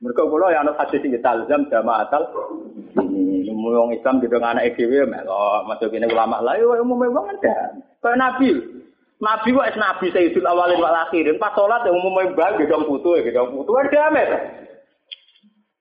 [0.03, 2.27] Mereka kula ya ana hadis sing talzam jamaatal
[2.99, 7.71] ini wong Islam gitu anak dhewe melok masuk ini ulama lah yo umum wong ada.
[8.03, 8.51] Kayak Nabi.
[9.23, 13.55] Nabi wae nabi sayyidul awalin wal akhirin pas salat yang umum bang gedong putu gedong
[13.55, 14.29] putu ada amet.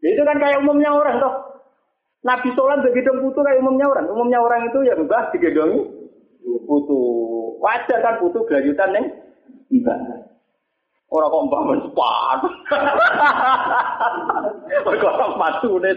[0.02, 1.36] Itu kan kayak umumnya orang toh.
[2.22, 4.06] Nabi sholat begitu putu kayak umumnya orang.
[4.10, 5.82] Umumnya orang itu ya mbah digedongi
[6.66, 7.02] putu.
[7.62, 9.06] Wajar kan putu kelanjutan neng
[9.70, 10.26] ibadah.
[11.12, 12.40] Orang kok mbah mensepat.
[14.88, 15.92] Orang orang matu nih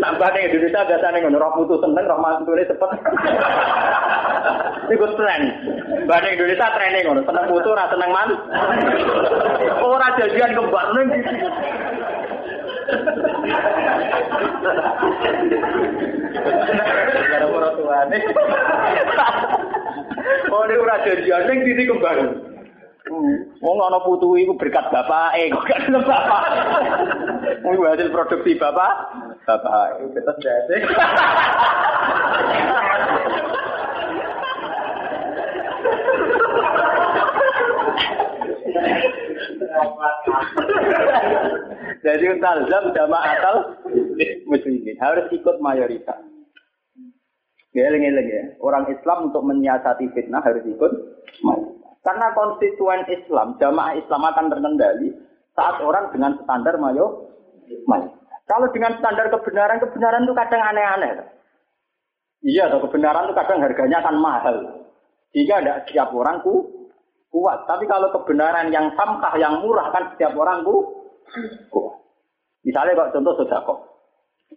[0.00, 2.90] Nambah nih Indonesia biasa nih ngono roh putu seneng roh matu nih cepet.
[4.88, 5.42] Iku tren.
[6.08, 8.30] Mbah nih Indonesia tren ngono seneng putu rasa seneng man.
[9.84, 11.06] Orang jajan kembar nih
[20.52, 22.18] Oh, ini ora jadi aneh titi kembang.
[23.60, 26.42] Wong ana putu iku berkat bapake kok gak gelem bapak.
[27.64, 28.92] Wong hasil produksi bapak,
[29.48, 30.76] bapak itu tetep jase.
[42.02, 43.78] Jadi talzam jama'atal
[44.50, 46.18] muslimin harus ikut mayoritas.
[47.72, 48.44] Ya, eling-eling ya.
[48.58, 50.92] Orang Islam untuk menyiasati fitnah harus ikut
[51.46, 51.94] mayoritas.
[52.02, 55.14] Karena konstituen Islam, jamaah Islam akan terkendali
[55.54, 57.30] saat orang dengan standar mayo.
[58.50, 61.10] Kalau dengan standar kebenaran, kebenaran itu kadang aneh-aneh.
[62.42, 64.56] Iya, atau kebenaran itu kadang harganya akan mahal.
[65.30, 66.66] Jika tidak setiap orang ku
[67.32, 67.64] kuat.
[67.64, 71.01] Tapi kalau kebenaran yang samkah, yang murah kan setiap orang ku
[71.72, 71.94] kuat.
[72.62, 73.74] Misalnya kalau contoh sodako.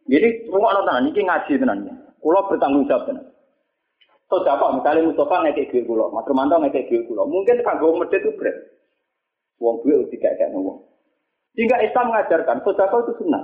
[0.05, 1.93] Jadi rumah nonton ini ngaji tenannya.
[2.21, 3.25] Kulo bertanggung jawab tenan.
[4.29, 7.25] Sodako misalnya Mustafa ngekek duit kulo, Mas Romanto ngekek duit kulo.
[7.29, 8.57] Mungkin kanggo medit itu berat.
[9.61, 10.83] Wong duit udah kayak kayak wong.
[11.55, 13.43] Sehingga Islam mengajarkan sodako itu sunnah.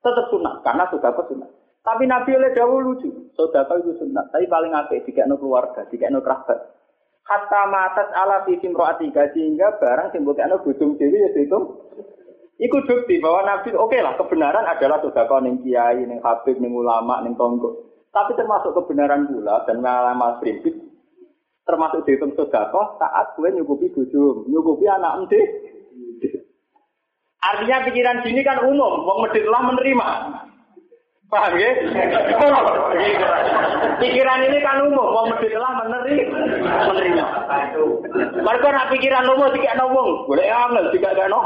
[0.00, 1.50] Tetap sunnah karena sodako sunnah.
[1.80, 3.08] Tapi Nabi oleh dahulu lucu.
[3.34, 4.24] Sodako itu sunnah.
[4.30, 6.58] Tapi paling apik jika keluarga, jika kerabat.
[7.26, 11.58] Hatta matas ala fisim ro'atika sehingga barang simbol kena bujung dewi ya itu
[12.60, 16.76] Iku bukti bahwa Nabi, oke okay lah, kebenaran adalah sodako ning kiai, ning habib, ning
[16.76, 17.88] ulama, ning tonggo.
[18.12, 20.76] Tapi termasuk kebenaran pula dan malama prinsip,
[21.64, 25.40] termasuk dihitung sodako saat gue nyukupi bujum, nyukupi anak ente.
[27.40, 30.08] Artinya pikiran sini kan umum, wong medit lah menerima.
[31.30, 31.70] Paham ya?
[34.02, 36.26] pikiran ini kan umum, wong medit lah menerima.
[36.90, 37.24] menerima.
[38.42, 41.40] Mereka nak pikiran umum tidak nongong, boleh angel tidak ada no.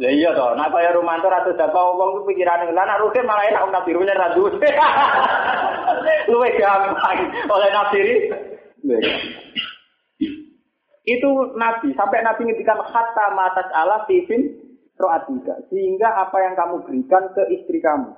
[0.00, 3.44] Ya iya toh, nak kaya Romanto atau siapa wong itu pikiran ini, nak rutin malah
[3.52, 4.48] enak nak birunya radu.
[6.32, 7.20] Luwe gampang
[7.52, 8.16] oleh nafsiri.
[11.04, 14.69] Itu Nabi, sampai Nabi ngedikan kata matas Allah tifin
[15.00, 15.56] roatika.
[15.72, 18.12] Sehingga apa yang kamu berikan ke istri kamu.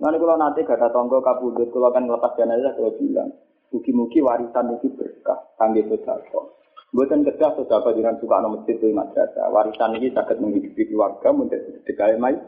[0.00, 3.28] Nanti kalau nanti gak ada tonggo kabudut, kalau kan ngelepas jenazah, kalau bilang,
[3.68, 6.56] mugi-mugi warisan ini berkah, kangge sodako.
[6.96, 9.52] Buatan kerja sodako dengan suka nomor masjid itu madrasah.
[9.52, 12.40] Warisan ini sangat menghidupi keluarga, menjadi sedekah mai.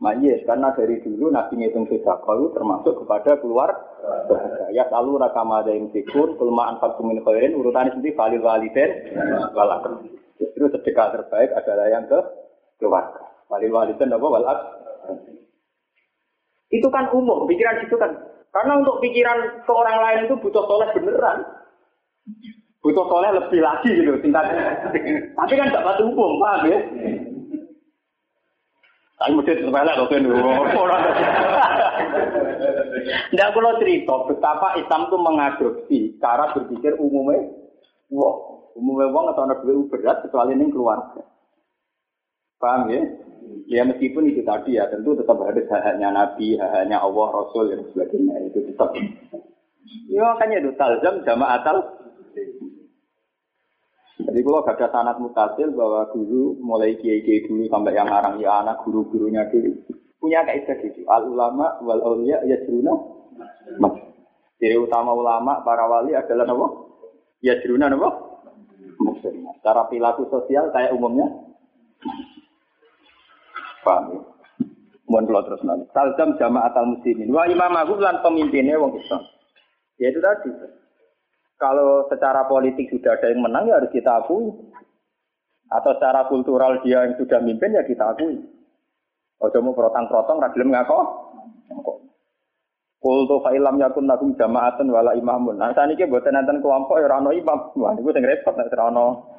[0.00, 3.89] Mayes, karena dari dulu Nabi ngitung sodako itu termasuk kepada keluar
[4.70, 8.90] Ya selalu rakama ada yang sikun, kelemahan faktum min khairin, urutannya sendiri valil waliden,
[9.52, 9.86] walak.
[10.38, 12.18] Justru sedekah terbaik adalah yang ke
[12.78, 13.28] keluarga.
[13.50, 14.58] Walil waliden apa walak?
[16.70, 18.14] Itu kan umum, pikiran itu kan.
[18.50, 21.38] Karena untuk pikiran ke orang lain itu butuh soleh beneran.
[22.80, 24.86] Butuh soleh lebih lagi gitu tingkatnya.
[25.34, 26.78] Tapi kan dapat umum, paham ya?
[29.20, 30.24] Tapi mesti sepele loh kan.
[33.30, 37.52] Tidak kalau cerita betapa Islam itu mengadopsi cara berpikir umumnya.
[38.10, 41.20] Wah, Umumnya wong atau anak duit berat kecuali ini keluarga.
[42.60, 43.02] Paham ya?
[43.66, 48.34] Ya meskipun itu tadi ya tentu tetap harus haknya Nabi, haknya Allah, Rasul dan sebagainya
[48.52, 48.94] itu tetap.
[50.06, 51.76] Ya makanya itu talzam jama'atal.
[54.26, 58.60] Jadi kalau gak ada sanat mutasil bahwa dulu mulai kiai-kiai dulu sampai yang ngarang ya
[58.60, 61.00] anak guru-gurunya dulu punya kaidah gitu.
[61.08, 62.92] Al ulama wal auliya ya jeruna.
[64.60, 66.66] Jadi utama ulama para wali adalah apa?
[67.40, 67.88] Ya jeruna
[69.00, 69.48] muslim.
[69.64, 71.24] Cara perilaku sosial kayak umumnya.
[73.80, 74.20] Paham ya?
[75.08, 75.84] Mohon kalau terus nanti.
[75.96, 77.32] Salzam jamaah atal muslimin.
[77.32, 79.24] Wa imam agung lan pemimpinnya wong Islam.
[79.96, 80.52] Ya itu tadi.
[81.60, 84.48] Kalau secara politik sudah ada yang menang ya harus kita akui.
[85.68, 88.40] Atau secara kultural dia yang sudah mimpin ya kita akui.
[89.40, 91.00] Ojo mau protang-protong, ragilem ngako.
[93.00, 95.56] Kultu fa'ilam yakun lakum jama'atun wala imamun.
[95.56, 97.72] Nah, saat ini buatan nanti kelompok ya rano imam.
[97.80, 99.32] Wah, ini yang repot, nah, rano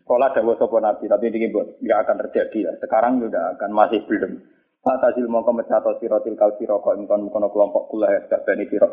[0.00, 1.12] sekolah dawa sopo nabi.
[1.12, 2.72] Tapi ini buat nggak akan terjadi ya.
[2.80, 4.40] Sekarang sudah akan masih belum.
[4.80, 8.88] Fatazil mongko mecato sirotil kal siroko imkon mukono kelompok kula ya gak bani siro.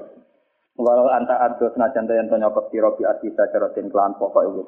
[0.80, 4.64] Walau anta ado senajan yang tonyokot siro bi asisa cerotin kelan pokok itu.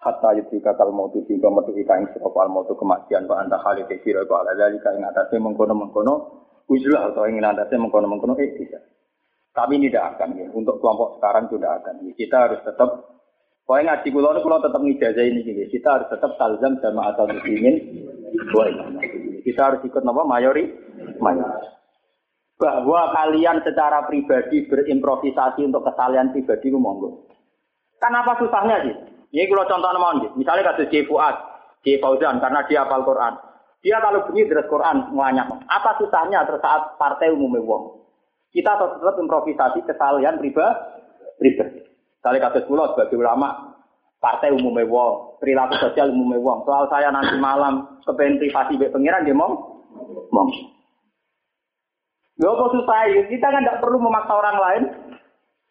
[0.00, 3.28] Hatta yudhika kal mautu sehingga metu ika ing siro al mautu kematian.
[3.28, 6.14] Wa anta halite siro iku ala dalika ing atasnya mengkono-mengkono
[6.72, 8.80] Ujlah atau ingin atasnya mengkono-mengkono eh bisa.
[9.52, 10.48] Ini tidak akan ya.
[10.56, 12.08] Untuk kelompok sekarang sudah akan.
[12.08, 12.12] Ya.
[12.16, 13.12] Kita harus tetap
[13.62, 15.62] Pokoknya ngaji kulo kulo tetap ngijazah ini gini.
[15.70, 17.76] Kita harus tetap talzam sama atau muslimin.
[19.44, 20.66] Kita harus ikut nama mayori,
[21.22, 21.81] mayori.
[22.62, 27.26] Bahwa kalian secara pribadi berimprovisasi untuk kesalahan pribadi itu monggo.
[27.98, 28.94] Kan apa susahnya sih?
[29.34, 31.34] Ini kalau contoh nama Misalnya kasus J Fuad,
[31.82, 33.34] J Fauzan karena dia hafal Quran.
[33.82, 35.42] Dia kalau bunyi dari Quran semuanya.
[35.66, 38.06] Apa susahnya saat partai umumnya wong?
[38.54, 40.78] Kita tetap improvisasi kesalahan pribadi.
[41.42, 41.80] Pribadi.
[42.22, 43.74] Kali kasus pulau sebagai ulama,
[44.22, 46.62] partai umumnya wong, perilaku sosial umumnya wong.
[46.62, 49.82] Soal saya nanti malam kepengen privasi pengiran dia mau,
[50.30, 50.46] mau.
[52.40, 54.84] Gak apa susah ya, kita kan tidak perlu memaksa orang lain.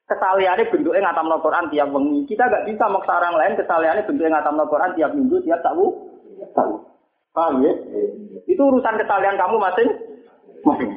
[0.05, 2.27] Kesaliannya bentuknya ngatam Quran tiap wengi.
[2.27, 5.85] Kita nggak bisa memaksa orang lain kesaliannya bentuknya ngatam Quran tiap minggu, tiap tahu.
[6.51, 6.73] Tahu.
[7.31, 7.73] Paham ya?
[8.43, 9.89] Itu urusan kesalian kamu masing.
[10.67, 10.91] masing.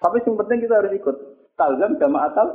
[0.00, 1.16] Tapi yang penting kita harus ikut.
[1.58, 2.48] Talzam jamaatal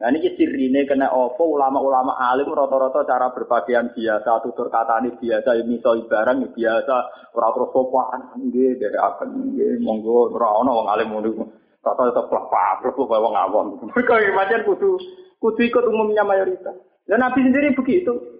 [0.00, 5.60] Nah ini sirine kena opo ulama-ulama alim rata-rata cara berpakaian biasa, tutur kata ini biasa,
[5.60, 6.96] ini so barang biasa,
[7.36, 11.44] ora terus sopan, dari akan nggih monggo ora ono wong alim ngono.
[11.84, 13.76] Kata tetep plak terus kok wong awam.
[13.76, 14.90] Mereka macam kudu
[15.36, 16.80] kudu ikut umumnya mayoritas.
[17.04, 18.39] Dan Nabi sendiri begitu.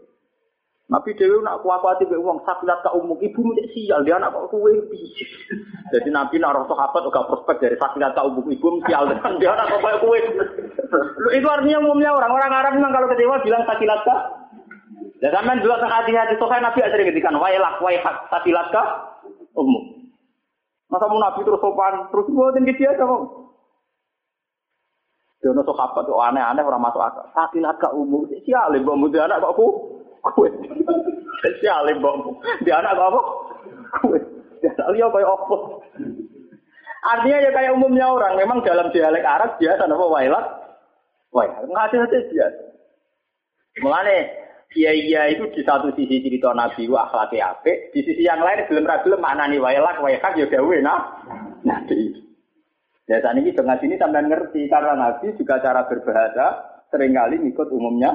[0.91, 4.51] Nabi Dewi nak kuat-kuat ibu uang sakilat ke umum ibu mesti sial dia anak kok
[4.51, 4.75] kue
[5.95, 9.07] Jadi Nabi nak roh sahabat juga prospek dari sakilat ke umum ibu sial
[9.39, 10.19] dia anak kok kue.
[11.23, 14.17] Lu itu artinya umumnya orang-orang Arab memang kalau kecewa bilang sakilat ke.
[15.23, 18.83] Dan sampai juga ke hati-hati sokai Nabi sering ketikan wailah waihak sakilat ke
[19.55, 20.11] umum.
[20.91, 23.23] Masa mau Nabi terus sopan terus buatin gitu aja kok.
[25.39, 27.31] Dia sahabat tuh aneh-aneh orang masuk akal.
[27.31, 30.51] Sakilat ke umum sial ibu anak kok ku kue.
[31.41, 32.41] Spesial mbokmu.
[32.65, 33.21] Dia anak apa?
[34.05, 34.19] Kue.
[34.61, 35.57] Dia anak liya kayak apa?
[37.01, 38.37] Artinya ya kayak umumnya orang.
[38.37, 40.47] Memang dalam dialek Arab biasa apa wailat.
[41.33, 41.65] Wailat.
[41.65, 42.61] Nggak ada biasa.
[43.81, 44.19] Mulane
[44.77, 48.87] iya itu di satu sisi cerita Nabi wa akhlaknya apik, di sisi yang lain belum
[48.87, 51.01] ragu maknani wailat wailat ya gawe nah.
[51.67, 52.31] Nabi.
[53.11, 56.47] Ya saat ini dengan sini sampai ngerti karena Nabi juga cara berbahasa
[56.95, 58.15] sering kali ikut umumnya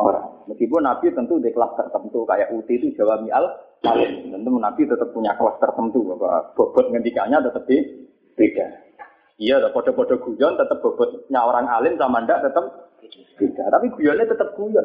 [0.00, 0.26] orang.
[0.48, 3.44] Meskipun Nabi tentu di kelas tertentu kayak Uti itu Jawa Mi'al
[3.84, 4.32] Alim.
[4.32, 7.76] Tentu Nabi tetap punya kelas tertentu bahwa bobot ngendikannya tetap di
[8.34, 8.66] beda.
[9.40, 12.92] Iya, ada kode-kode guyon tetap bobotnya orang alim sama ndak tetap
[13.36, 13.72] beda.
[13.72, 14.84] Tapi guyonnya tetap guyon.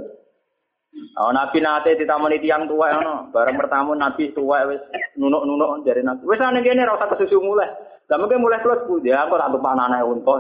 [1.20, 4.80] Oh, Nabi nate ditamoni tiang tua ono, bareng bertamu Nabi tua wis
[5.20, 6.24] nunuk-nunuk dari Nabi.
[6.40, 7.68] Ana kene ora usah kesusu mulai.
[8.08, 10.36] Lah mungkin mulai terus bu, dia aku ratu panane unta.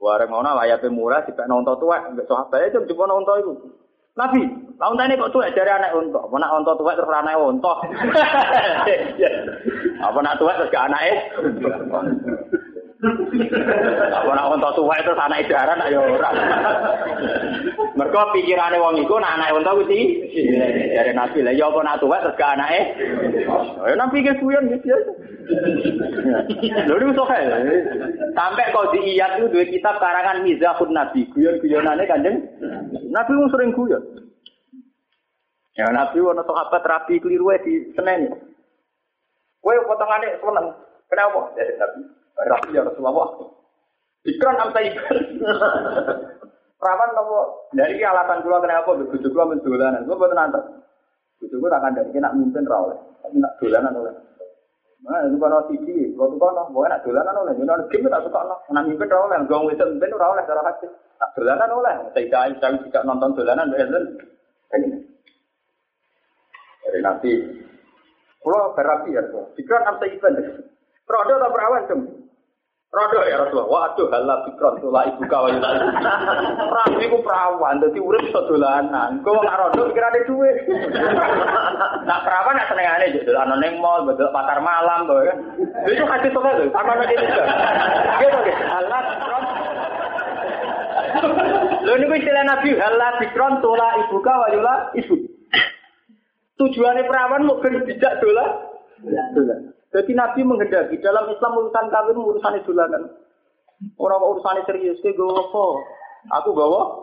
[0.00, 3.52] Wareng ngono wayahe murah dipek nonton tuwek, mbek sahabat itu cuma nonton iku.
[4.16, 4.42] Nabi,
[4.80, 6.24] lawan tane kok tuwek dari anak unta.
[6.24, 7.74] Apa nak unta tuwek terus anake unta.
[10.08, 11.12] Apa nak tuwek terus gak anake?
[13.00, 16.30] Apa nak unta tuwek terus anake daran ayo ora.
[17.96, 20.20] Mergo pikirane wong iku nak anake unta kuwi
[20.92, 22.80] dari Nabi lah ya apa nak tuwek terus gak anake.
[23.88, 24.98] Ya Nabi ke kuyon gitu ya.
[26.84, 27.32] Lho niku sok
[28.36, 32.36] Sampai kau di iyat itu dua kitab karangan Mizahun Nabi, guyon-guyonane Kanjeng.
[33.10, 34.04] Nabi pun sering guyon.
[35.74, 38.28] Ya Nabi wono sahabat rapi keliru di Senen.
[39.64, 40.66] Kowe potongane seneng.
[41.08, 41.40] Kenapa?
[41.56, 42.19] Dari Nabi.
[42.48, 43.28] Rapi ya Rasulullah.
[44.24, 45.18] Ikran am ikan.
[46.80, 50.08] Rawan nopo dari alasan kula kenapa bojo kula mendolanan.
[50.08, 50.60] Kula boten nanti.
[51.40, 52.98] Bojo kula tak kandhani nak mimpin ra oleh.
[53.20, 54.14] Tapi nak dolanan oleh.
[55.00, 58.44] Nah, itu kalau TV, kalau tuh kalau mau enak dolanan oleh, jadi game tak suka
[58.44, 61.94] no, nak mimpin rawol yang gong itu mimpin rawol yang cara hati, nak dolanan oleh,
[62.12, 64.04] saya tidak saya tidak nonton dolanan dolanan,
[64.68, 64.98] kayak ini.
[66.84, 67.32] Dari nanti,
[68.44, 69.24] kalau berapi ya,
[69.56, 70.36] pikiran apa event,
[71.08, 72.00] produk atau perawan cem,
[72.90, 78.42] Rodo ya Rasulullah, waduh halah pikron tulah ibu kawan Rabi ku perawan, jadi urip iso
[78.50, 79.22] dolanan.
[79.22, 80.66] Kau nggak rodo pikir ada duit.
[82.02, 85.38] Nah perawan nggak seneng aneh, jadi dolanan neng mall, betul pasar malam, tuh kan.
[85.86, 87.44] Itu kasih tuh kan, sama nanti juga.
[88.18, 89.44] Gitu gitu, halah pikron.
[91.86, 94.50] Lalu ini istilah Nabi halah pikron tulah ibu kawan
[94.98, 95.14] ibu.
[96.58, 98.50] Tujuannya perawan mau kerja tidak dolan.
[99.38, 99.78] Dolan.
[99.90, 103.10] Jadi Nabi menghendaki dalam Islam urusan kawin urusan dolanan.
[103.98, 105.64] Orang urusan serius ke gue apa?
[106.40, 107.00] Aku bawa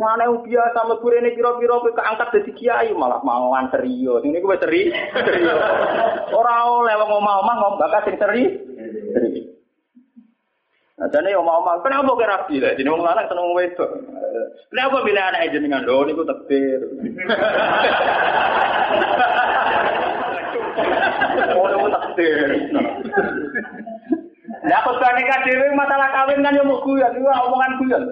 [0.00, 4.26] Mana yang biasa mebur ini piro-piro keangkat jadi kiai malah mauan serius.
[4.26, 4.90] Ini gue seri.
[6.34, 8.42] Orang oleh mau mau ngomong bakal sing seri.
[10.94, 12.74] Nah, jadi om om kenapa kira rapi lah?
[12.74, 13.90] Jadi orang lanang seneng wedok.
[14.70, 16.80] Kenapa bila anak jenengan do niku takdir.
[21.54, 22.38] Oh, takdir.
[24.64, 28.04] Nah, aku nikah dhewe masalah kawin kan yo mau guyon, iku omongan guyon.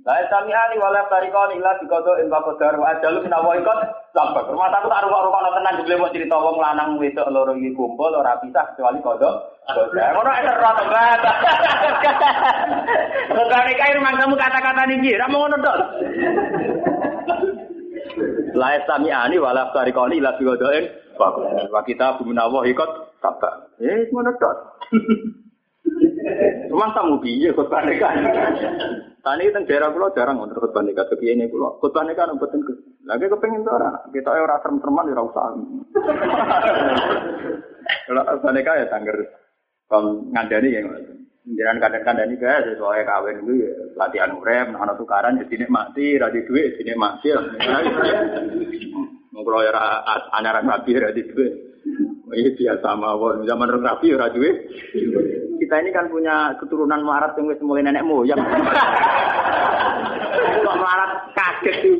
[0.00, 3.78] Lah sami ali wala tarikon ila dikodo in bakodar wa ajalu menawa ikut
[4.16, 8.08] sampai rumah aku tak rukuk-rukuk tenan jebule mau cerita wong lanang wedok loro iki kumpul
[8.12, 9.60] ora pisah kecuali kodok.
[9.68, 11.20] Ngono itu rata banget.
[13.28, 15.78] Regane kae rumah kamu kata-kata niki, ra ngono tok.
[18.56, 20.68] La sami ali wala tarikon ila dikodo
[21.20, 23.76] in Wa kita buminawa ikut kata.
[23.80, 24.56] Eh, ngono tok.
[26.70, 28.12] Rumah tamu piye khutbah nikah.
[29.20, 32.64] Tani teng daerah kula jarang wonten khutbah nikah tapi ini kula khutbah nikah nang boten
[33.08, 35.50] Lagi kepengin to ora, kita ora serem-sereman ora usah.
[38.06, 39.18] Kalau nikah ya tangger
[39.90, 40.86] kon ngandani ya
[41.40, 46.44] Jangan kadang-kadang ini guys, sesuai kawin itu ya, latihan urem, anak tukaran, jadi mati, radi
[46.44, 47.32] duit, jadi mati.
[49.32, 49.72] Mengkulau ya
[50.36, 51.52] anak rapi, radi duit.
[52.30, 54.56] Ini biasa mawon, zaman rapi, radi duit.
[55.64, 58.36] Kita ini kan punya keturunan melarat yang wis mulai nenek moyang.
[60.60, 61.96] Kok melarat kaget tuh.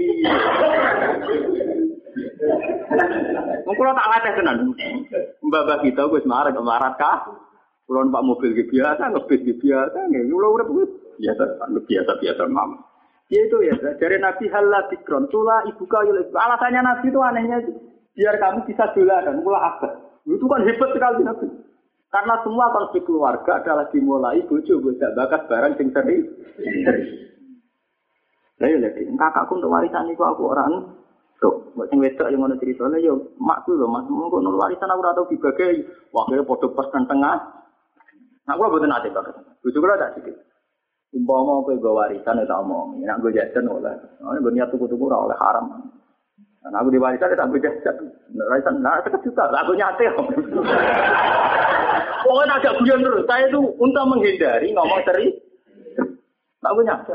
[3.64, 4.56] Mengkulau tak latih tenan.
[5.40, 7.24] Mbak-mbak kita wis melarat, melarat kah?
[7.90, 10.22] Kalau numpak mobil gitu biasa, ngebis gitu biasa, nih.
[10.30, 10.66] Kalau udah
[11.18, 11.42] biasa,
[11.74, 12.78] biasa biasa mam.
[13.26, 17.58] Ya itu ya, dari Nabi halal dikron, tula ibu kayu Alasannya Nabi itu anehnya
[18.14, 19.90] biar kamu bisa dan mula abad.
[20.22, 21.46] Itu kan hebat sekali Nabi.
[22.14, 26.26] Karena semua konflik keluarga adalah dimulai bojo bocah bakat barang sing seri.
[28.62, 30.94] Lah ya lagi, kakakku untuk warisan itu aku orang
[31.40, 35.24] Tuh, buat yang wedok yang ngono cerita, yo makku loh mas, mau warisan aku atau
[35.24, 37.59] dibagi, wah kira podo pas tengah,
[38.48, 39.34] Nah, kalau betul nanti banget.
[39.60, 40.36] Bujuk kalau tak sedikit.
[41.10, 43.02] Umpama aku gue warisan itu omong.
[43.02, 43.94] Nak gue jajan oleh.
[44.22, 45.90] Nah, gue niat tuku-tuku oleh haram.
[46.60, 47.96] Nah, aku di warisan itu gue jajan.
[48.36, 49.50] Warisan, nah sekat juta.
[49.50, 50.06] Aku nyate.
[52.24, 53.26] Pokoknya agak guyon terus.
[53.26, 55.34] Saya itu untuk menghindari ngomong seri.
[56.62, 57.14] Nah, aku nyate.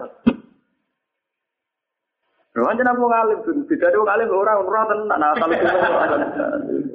[2.55, 5.19] Ruang aku ngalim, beda dua ngalim orang orang tenan.
[5.19, 5.59] Nah, kalau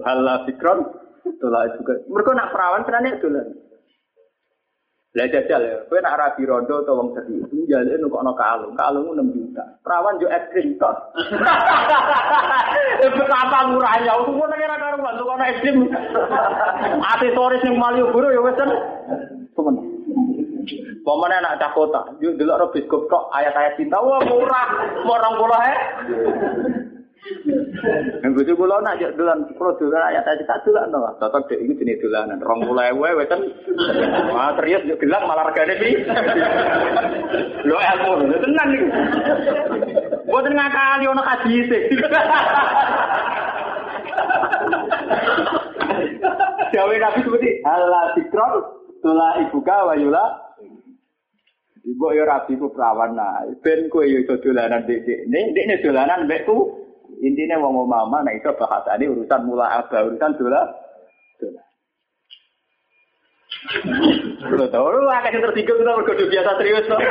[0.09, 0.79] hal fikron,
[1.21, 2.01] itulah juga.
[2.09, 3.45] Mereka nak perawan sebenarnya itulah.
[5.11, 9.35] Lah jajal ya, kowe nak rabi rondo atau wong serius, njale nukokno kalung, kalung 6
[9.35, 9.67] juta.
[9.83, 10.95] Perawan yo es krim tok.
[13.19, 15.91] Betapa murahnya, aku mau nang karo bantu kono es krim.
[17.03, 18.71] Aksesoris ning Malioboro yo wis ten.
[19.59, 19.75] Temen.
[21.03, 24.67] Pemane anak cah kota, yuk delok biskop tok ayat-ayat cinta, wah murah,
[25.03, 25.75] mau 20 he.
[28.25, 31.01] Yang bojo kula nak yo dolan kula dolan ayat ayat tak dolan to.
[31.21, 33.41] Cocok dek iki jenis dolanan 20.000 wae kan.
[34.33, 36.01] Wah serius yo gelang malah regane pi.
[37.69, 38.89] Lho ilmu lho tenan niku.
[40.25, 41.79] Mboten ngakali ono hadise.
[46.71, 48.53] Jawa Nabi seperti Allah dikron
[49.05, 50.25] tula ibuka wayula
[51.81, 54.85] Ibu yo rabi ku perawan nah, ben kowe yo iso dolanan.
[54.85, 56.81] Nek nek dolanan mbekku
[57.21, 60.63] Intinya wong mama nah itu bahasane urusan mula apa urusan dola.
[61.37, 61.63] Dola.
[64.57, 66.97] Lo tau lu akeh sing tertiga kita mergo biasa serius to.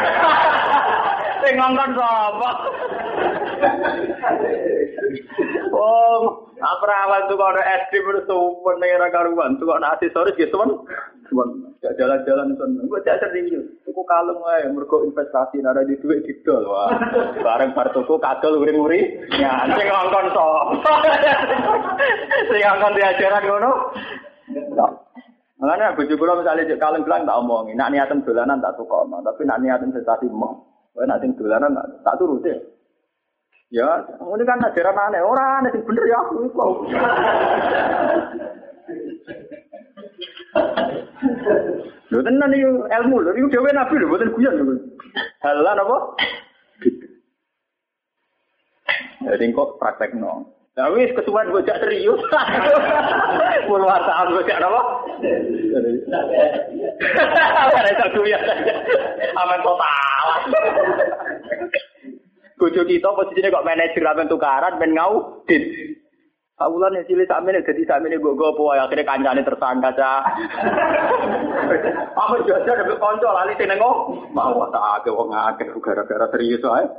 [1.39, 2.49] Sing ngongkon sapa?
[5.71, 10.59] Oh, apa awal tuh kalau es krim itu sumpah nih karuan, tuh kalau aksesoris gitu
[10.59, 10.71] kan,
[11.79, 15.63] gak jalan-jalan tuh, gue cak serius, tuku kalung aja, mereka investasi.
[15.63, 16.91] Nara di duit gitu wah,
[17.45, 20.47] bareng bar tuku kadal uri-uri, ya, sing ngongkon so,
[22.51, 23.71] sing ngongkon diajaran ngono,
[25.59, 29.43] Makanya bojo kula misalnya cek kalung bilang tak omongi, nak niatan dolanan tak tukono, tapi
[29.43, 30.55] nak niatan investasi mau.
[30.95, 32.55] Kowe nak sing dolanan tak turuti.
[33.69, 33.85] Ya,
[34.17, 35.21] ini kan ajaran aneh.
[35.21, 36.49] Orang aneh bener ya aku.
[42.09, 44.73] Lho tenan iki ilmu lho, iku dhewe nabi lho, mboten guyon lho.
[45.45, 45.97] Halan apa?
[49.19, 50.47] Jadi kok praktekno.
[50.79, 52.23] Ya wis kesuwen bocah serius.
[53.67, 54.81] Pun wartaan bocah apa?
[57.75, 58.39] Ada satu ya.
[59.35, 60.27] Aman total.
[62.59, 65.63] Bojo kita posisinya kok manajer amen tukaran ben ngaudit.
[66.59, 68.73] Sabulan yang cilik sama ini, jadi sama ini gue gue.
[68.75, 70.19] Akhirnya kancane tersangka cah.
[72.27, 74.27] Aku juga ada lebih kontrol, lali tenengok.
[74.35, 76.91] Mau tak ada wong ada gara-gara serius aja.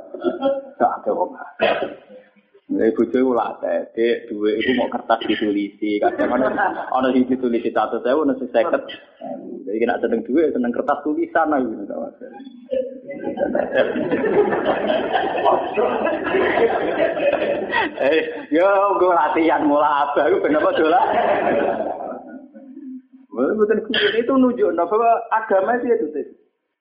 [0.81, 1.37] Tak ada uang.
[2.71, 5.99] Lha bojo iku late, Dik, duwe iku mau kertas ditulisi.
[5.99, 6.47] Kadang ana
[6.87, 9.67] ana sing ditulisi 100.000, ana sing 50.
[9.67, 12.27] Jadi nek seneng duwe seneng kertas tulisan ae ngono ta.
[18.01, 18.19] Eh,
[18.55, 18.67] yo
[18.99, 21.05] gue latihan mula abah iku ben apa dolan.
[23.31, 23.79] Betul
[24.15, 26.07] itu nunjuk bahwa agama itu itu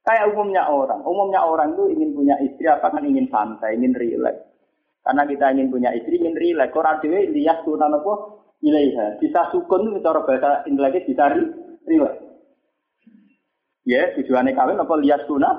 [0.06, 1.02] kayak umumnya orang.
[1.02, 4.49] Umumnya orang itu ingin punya istri apa kan ingin santai, ingin rileks.
[5.00, 6.76] Karena kita ingin punya istri, ingin rileks.
[6.76, 8.12] Orang dewe lihat sunan apa?
[8.60, 9.16] Ilaiha.
[9.16, 11.24] Bisa sukun itu cara bahasa Inggrisnya bisa
[11.88, 12.18] rileks.
[13.88, 15.56] Ya, tujuannya kawin apa lihat sunan?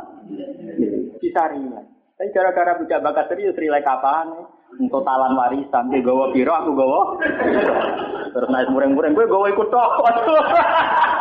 [1.18, 1.89] Bisa rileks.
[2.22, 4.30] Tapi gara-gara buka bakat serius rileks kapan?
[4.72, 7.19] Untuk talan warisan, dia gawa piro, aku gawa.
[8.31, 9.99] Terus naik mureng-mureng, gue gawa ikut tok.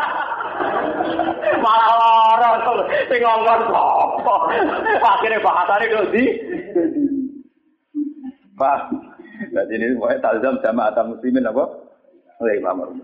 [1.60, 2.50] Malah lara
[3.10, 4.36] sing ngongkon sapa.
[5.02, 6.24] Akhire bahasane kok di.
[8.60, 8.92] Pak.
[9.48, 11.64] Jadi ini pokoknya talzam sama atam muslimin apa?
[12.44, 13.00] Oleh Imam